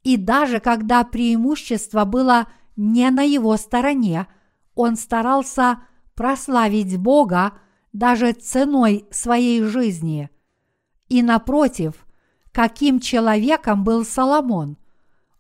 и 0.04 0.18
даже 0.18 0.60
когда 0.60 1.04
преимущество 1.04 2.06
было 2.06 2.48
не 2.76 3.10
на 3.10 3.24
его 3.24 3.58
стороне, 3.58 4.28
он 4.76 4.96
старался 4.96 5.80
прославить 6.16 6.98
Бога 6.98 7.54
даже 7.94 8.34
ценой 8.34 9.06
своей 9.12 9.64
жизни. 9.64 10.30
И 11.10 11.22
напротив, 11.22 12.06
каким 12.52 13.00
человеком 13.00 13.84
был 13.84 14.06
Соломон? 14.06 14.78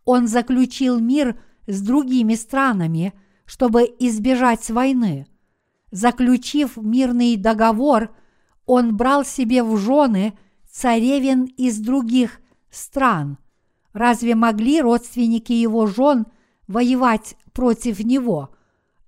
Он 0.05 0.27
заключил 0.27 0.99
мир 0.99 1.39
с 1.67 1.81
другими 1.81 2.35
странами, 2.35 3.13
чтобы 3.45 3.83
избежать 3.99 4.69
войны. 4.69 5.27
Заключив 5.91 6.77
мирный 6.77 7.35
договор, 7.35 8.13
он 8.65 8.95
брал 8.95 9.25
себе 9.25 9.63
в 9.63 9.77
жены 9.77 10.37
царевин 10.69 11.45
из 11.45 11.79
других 11.79 12.39
стран. 12.69 13.37
Разве 13.93 14.35
могли 14.35 14.81
родственники 14.81 15.51
его 15.51 15.85
жен 15.85 16.27
воевать 16.67 17.35
против 17.51 17.99
него? 17.99 18.51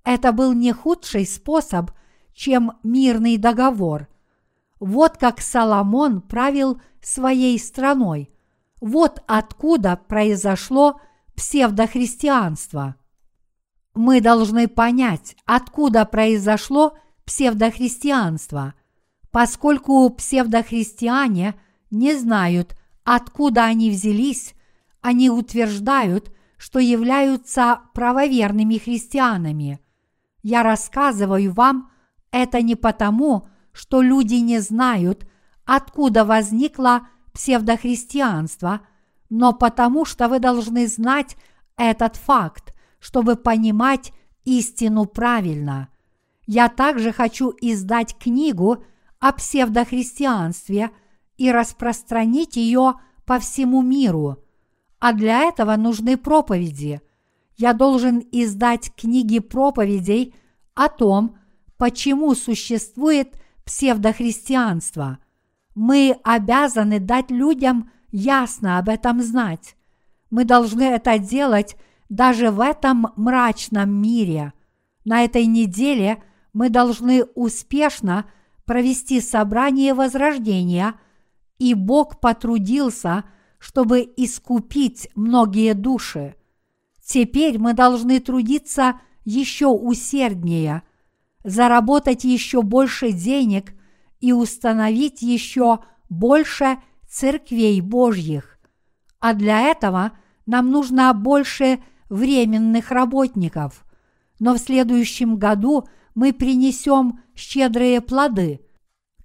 Это 0.03 0.31
был 0.31 0.53
не 0.53 0.71
худший 0.73 1.25
способ, 1.25 1.91
чем 2.33 2.73
мирный 2.83 3.37
договор. 3.37 4.07
Вот 4.79 5.17
как 5.17 5.39
Соломон 5.39 6.21
правил 6.21 6.81
своей 7.01 7.57
страной. 7.57 8.29
Вот 8.81 9.23
откуда 9.27 9.95
произошло 9.95 10.99
псевдохристианство. 11.35 12.95
Мы 13.93 14.21
должны 14.21 14.67
понять, 14.67 15.35
откуда 15.45 16.03
произошло 16.05 16.97
псевдохристианство, 17.25 18.73
поскольку 19.31 20.09
псевдохристиане 20.09 21.55
не 21.91 22.15
знают, 22.15 22.75
откуда 23.03 23.65
они 23.65 23.89
взялись, 23.89 24.53
они 25.01 25.29
утверждают, 25.29 26.33
что 26.57 26.79
являются 26.79 27.81
правоверными 27.93 28.77
христианами. 28.77 29.79
Я 30.43 30.61
рассказываю 30.61 31.51
вам 31.51 31.89
это 32.31 32.61
не 32.61 32.75
потому, 32.75 33.47
что 33.71 34.01
люди 34.01 34.35
не 34.35 34.59
знают, 34.59 35.27
откуда 35.65 36.25
возникло 36.25 37.07
псевдохристианство, 37.33 38.81
но 39.29 39.53
потому, 39.53 40.05
что 40.05 40.27
вы 40.27 40.39
должны 40.39 40.87
знать 40.87 41.37
этот 41.77 42.17
факт, 42.17 42.75
чтобы 42.99 43.35
понимать 43.35 44.13
истину 44.43 45.05
правильно. 45.05 45.89
Я 46.45 46.67
также 46.69 47.13
хочу 47.13 47.53
издать 47.61 48.17
книгу 48.17 48.83
о 49.19 49.31
псевдохристианстве 49.31 50.91
и 51.37 51.51
распространить 51.51 52.57
ее 52.57 52.95
по 53.25 53.39
всему 53.39 53.81
миру. 53.81 54.43
А 54.99 55.13
для 55.13 55.43
этого 55.43 55.75
нужны 55.77 56.17
проповеди. 56.17 57.01
Я 57.55 57.73
должен 57.73 58.23
издать 58.31 58.93
книги 58.95 59.39
проповедей 59.39 60.35
о 60.73 60.89
том, 60.89 61.37
почему 61.77 62.33
существует 62.35 63.39
псевдохристианство. 63.65 65.19
Мы 65.75 66.17
обязаны 66.23 66.99
дать 66.99 67.31
людям 67.31 67.91
ясно 68.11 68.77
об 68.77 68.89
этом 68.89 69.21
знать. 69.21 69.75
Мы 70.29 70.45
должны 70.45 70.83
это 70.83 71.17
делать 71.19 71.75
даже 72.09 72.51
в 72.51 72.59
этом 72.59 73.07
мрачном 73.15 73.89
мире. 73.89 74.53
На 75.05 75.23
этой 75.23 75.45
неделе 75.45 76.23
мы 76.53 76.69
должны 76.69 77.23
успешно 77.35 78.25
провести 78.65 79.19
собрание 79.19 79.93
возрождения, 79.93 80.95
и 81.57 81.73
Бог 81.73 82.19
потрудился, 82.19 83.25
чтобы 83.59 84.01
искупить 84.17 85.09
многие 85.15 85.73
души. 85.73 86.35
Теперь 87.05 87.59
мы 87.59 87.73
должны 87.73 88.19
трудиться 88.19 89.01
еще 89.25 89.67
усерднее, 89.67 90.83
заработать 91.43 92.23
еще 92.23 92.61
больше 92.61 93.11
денег 93.11 93.73
и 94.21 94.31
установить 94.31 95.21
еще 95.21 95.79
больше 96.09 96.77
церквей 97.09 97.81
Божьих. 97.81 98.57
А 99.19 99.33
для 99.33 99.61
этого 99.61 100.13
нам 100.45 100.71
нужно 100.71 101.13
больше 101.13 101.83
временных 102.09 102.91
работников, 102.91 103.85
но 104.39 104.53
в 104.53 104.57
следующем 104.57 105.37
году 105.37 105.87
мы 106.15 106.31
принесем 106.31 107.21
щедрые 107.35 108.01
плоды. 108.01 108.61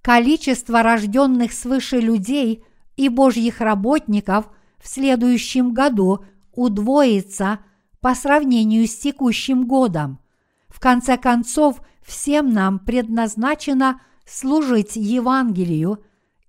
Количество 0.01 0.81
рожденных 0.81 1.53
свыше 1.53 1.99
людей 1.99 2.63
и 2.97 3.09
Божьих 3.09 3.61
работников 3.61 4.49
в 4.79 4.87
следующем 4.87 5.73
году 5.73 6.25
удвоится 6.53 7.59
по 8.01 8.15
сравнению 8.15 8.87
с 8.87 8.97
текущим 8.97 9.67
годом. 9.67 10.19
В 10.67 10.79
конце 10.79 11.17
концов, 11.17 11.81
всем 12.01 12.51
нам 12.51 12.79
предназначено 12.79 14.01
служить 14.25 14.95
Евангелию, 14.95 16.03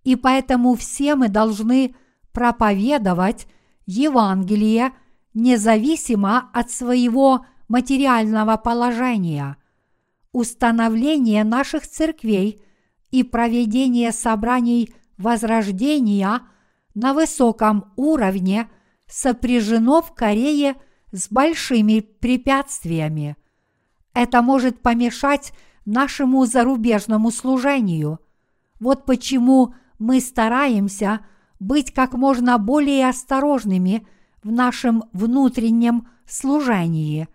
и 0.05 0.16
поэтому 0.16 0.74
все 0.74 1.14
мы 1.14 1.28
должны 1.28 1.94
проповедовать 2.32 3.46
Евангелие– 3.86 4.92
независимо 5.34 6.51
от 6.53 6.70
своего 6.70 7.46
материального 7.68 8.57
положения. 8.57 9.57
Установление 10.32 11.44
наших 11.44 11.86
церквей 11.86 12.62
и 13.11 13.22
проведение 13.22 14.12
собраний 14.12 14.94
возрождения 15.18 16.42
на 16.94 17.14
высоком 17.14 17.92
уровне 17.96 18.68
сопряжено 19.07 20.03
в 20.03 20.14
Корее 20.14 20.76
с 21.12 21.28
большими 21.30 22.00
препятствиями. 22.00 23.36
Это 24.14 24.42
может 24.42 24.82
помешать 24.82 25.52
нашему 25.84 26.44
зарубежному 26.46 27.30
служению. 27.30 28.20
Вот 28.80 29.04
почему 29.04 29.74
мы 29.98 30.20
стараемся 30.20 31.20
быть 31.58 31.92
как 31.92 32.12
можно 32.14 32.58
более 32.58 33.08
осторожными– 33.08 34.06
в 34.42 34.50
нашем 34.50 35.04
внутреннем 35.12 36.08
служении. 36.26 37.28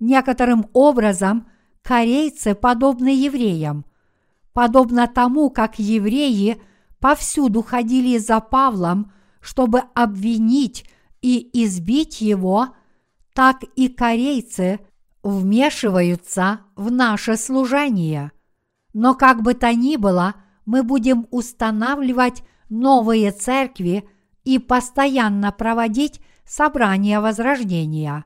Некоторым 0.00 0.66
образом 0.72 1.46
корейцы 1.82 2.54
подобны 2.54 3.08
евреям, 3.08 3.84
подобно 4.52 5.06
тому, 5.06 5.50
как 5.50 5.78
евреи 5.78 6.60
повсюду 6.98 7.62
ходили 7.62 8.18
за 8.18 8.40
Павлом, 8.40 9.12
чтобы 9.40 9.82
обвинить 9.94 10.84
и 11.20 11.48
избить 11.64 12.20
его, 12.20 12.68
так 13.34 13.62
и 13.76 13.88
корейцы 13.88 14.80
вмешиваются 15.22 16.60
в 16.76 16.90
наше 16.90 17.36
служение. 17.36 18.32
Но 18.92 19.14
как 19.14 19.42
бы 19.42 19.54
то 19.54 19.72
ни 19.72 19.96
было, 19.96 20.34
мы 20.66 20.82
будем 20.82 21.26
устанавливать 21.30 22.42
новые 22.68 23.30
церкви 23.32 24.08
и 24.44 24.58
постоянно 24.58 25.52
проводить 25.52 26.20
собрания 26.44 27.20
возрождения. 27.20 28.24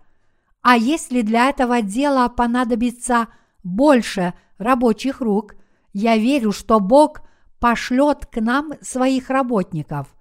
А 0.62 0.76
если 0.76 1.22
для 1.22 1.48
этого 1.48 1.82
дела 1.82 2.28
понадобится 2.28 3.28
больше 3.62 4.34
рабочих 4.58 5.20
рук, 5.20 5.54
я 5.92 6.16
верю, 6.16 6.52
что 6.52 6.80
Бог 6.80 7.20
пошлет 7.60 8.26
к 8.26 8.40
нам 8.40 8.72
своих 8.80 9.30
работников. 9.30 10.14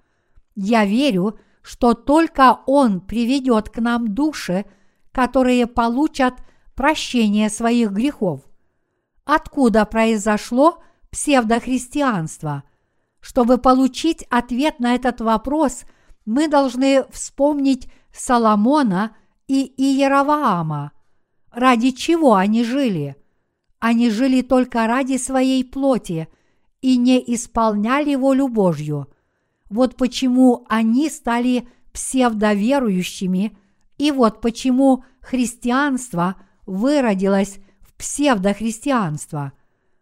Я 0.56 0.86
верю, 0.86 1.40
что 1.66 1.96
только 1.96 2.60
Он 2.68 3.02
приведет 3.02 3.70
к 3.70 3.80
нам 3.80 4.14
души, 4.14 4.66
которые 5.12 5.66
получат 5.66 6.36
прощение 6.76 7.50
своих 7.50 7.90
грехов. 7.92 8.42
Откуда 9.24 9.86
произошло 9.86 10.84
псевдохристианство? 11.10 12.64
Чтобы 13.20 13.58
получить 13.58 14.28
ответ 14.30 14.80
на 14.80 14.94
этот 14.94 15.22
вопрос, 15.22 15.86
мы 16.24 16.48
должны 16.48 17.04
вспомнить 17.10 17.90
Соломона 18.14 19.16
и 19.48 19.64
Иераваама. 19.76 20.92
Ради 21.52 21.92
чего 21.92 22.36
они 22.36 22.64
жили? 22.64 23.16
Они 23.80 24.12
жили 24.12 24.44
только 24.44 24.86
ради 24.86 25.18
своей 25.18 25.64
плоти 25.64 26.28
и 26.82 26.96
не 26.98 27.18
исполняли 27.34 28.14
волю 28.14 28.50
Божью. 28.50 29.08
Вот 29.70 29.96
почему 29.96 30.66
они 30.70 31.10
стали 31.10 31.68
псевдоверующими, 31.92 33.58
и 33.98 34.12
вот 34.12 34.42
почему 34.42 35.04
христианство 35.22 36.36
выродилось 36.66 37.60
в 37.82 37.94
псевдохристианство. 37.96 39.54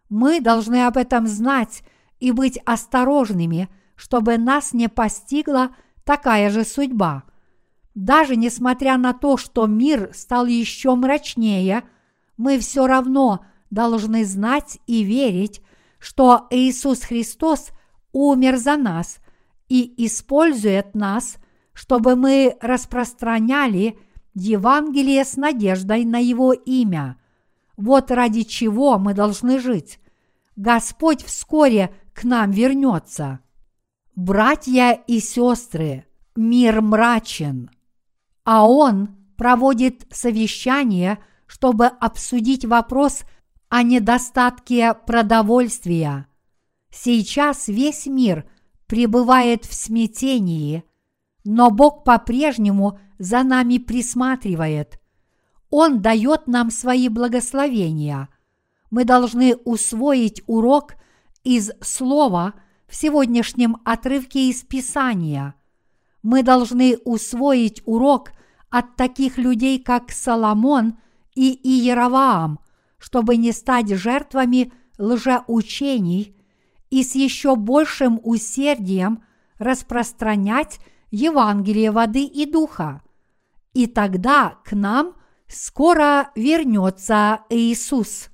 Мы 0.08 0.40
должны 0.40 0.86
об 0.86 0.96
этом 0.96 1.26
знать 1.26 1.82
и 2.20 2.32
быть 2.32 2.58
осторожными, 2.64 3.68
чтобы 3.96 4.38
нас 4.38 4.72
не 4.72 4.88
постигла 4.88 5.74
такая 6.04 6.50
же 6.50 6.64
судьба. 6.64 7.24
Даже 7.94 8.36
несмотря 8.36 8.98
на 8.98 9.12
то, 9.12 9.36
что 9.36 9.66
мир 9.66 10.10
стал 10.14 10.46
еще 10.46 10.94
мрачнее, 10.96 11.84
мы 12.36 12.58
все 12.58 12.86
равно 12.86 13.44
должны 13.70 14.24
знать 14.24 14.78
и 14.86 15.04
верить, 15.04 15.62
что 15.98 16.48
Иисус 16.50 17.02
Христос 17.02 17.68
умер 18.12 18.56
за 18.56 18.76
нас 18.76 19.18
и 19.74 20.06
использует 20.06 20.94
нас, 20.94 21.38
чтобы 21.72 22.14
мы 22.14 22.56
распространяли 22.60 23.98
Евангелие 24.32 25.24
с 25.24 25.36
надеждой 25.36 26.04
на 26.04 26.18
Его 26.18 26.52
имя. 26.52 27.16
Вот 27.76 28.12
ради 28.12 28.42
чего 28.42 29.00
мы 29.00 29.14
должны 29.14 29.58
жить. 29.58 29.98
Господь 30.54 31.24
вскоре 31.24 31.92
к 32.12 32.22
нам 32.22 32.52
вернется. 32.52 33.40
Братья 34.14 34.92
и 34.92 35.18
сестры, 35.18 36.06
мир 36.36 36.80
мрачен, 36.80 37.68
а 38.44 38.68
Он 38.68 39.16
проводит 39.36 40.06
совещание, 40.12 41.18
чтобы 41.46 41.86
обсудить 41.86 42.64
вопрос 42.64 43.22
о 43.70 43.82
недостатке 43.82 44.94
продовольствия. 44.94 46.28
Сейчас 46.92 47.66
весь 47.66 48.06
мир 48.06 48.48
пребывает 48.86 49.64
в 49.64 49.74
смятении, 49.74 50.84
но 51.44 51.70
Бог 51.70 52.04
по-прежнему 52.04 52.98
за 53.18 53.42
нами 53.42 53.78
присматривает. 53.78 55.00
Он 55.70 56.00
дает 56.00 56.46
нам 56.46 56.70
свои 56.70 57.08
благословения. 57.08 58.28
Мы 58.90 59.04
должны 59.04 59.56
усвоить 59.56 60.42
урок 60.46 60.94
из 61.42 61.72
Слова 61.80 62.54
в 62.86 62.94
сегодняшнем 62.94 63.78
отрывке 63.84 64.50
из 64.50 64.62
Писания. 64.62 65.54
Мы 66.22 66.42
должны 66.42 66.96
усвоить 67.04 67.82
урок 67.84 68.30
от 68.70 68.96
таких 68.96 69.36
людей, 69.36 69.78
как 69.78 70.10
Соломон 70.10 70.98
и 71.34 71.52
Иераваам, 71.62 72.60
чтобы 72.98 73.36
не 73.36 73.52
стать 73.52 73.88
жертвами 73.88 74.72
лжеучений 74.98 76.36
и 76.94 77.02
с 77.02 77.16
еще 77.16 77.56
большим 77.56 78.20
усердием 78.22 79.24
распространять 79.58 80.78
Евангелие 81.10 81.90
воды 81.90 82.22
и 82.22 82.46
духа. 82.46 83.02
И 83.72 83.88
тогда 83.88 84.58
к 84.64 84.76
нам 84.76 85.16
скоро 85.48 86.30
вернется 86.36 87.40
Иисус. 87.50 88.28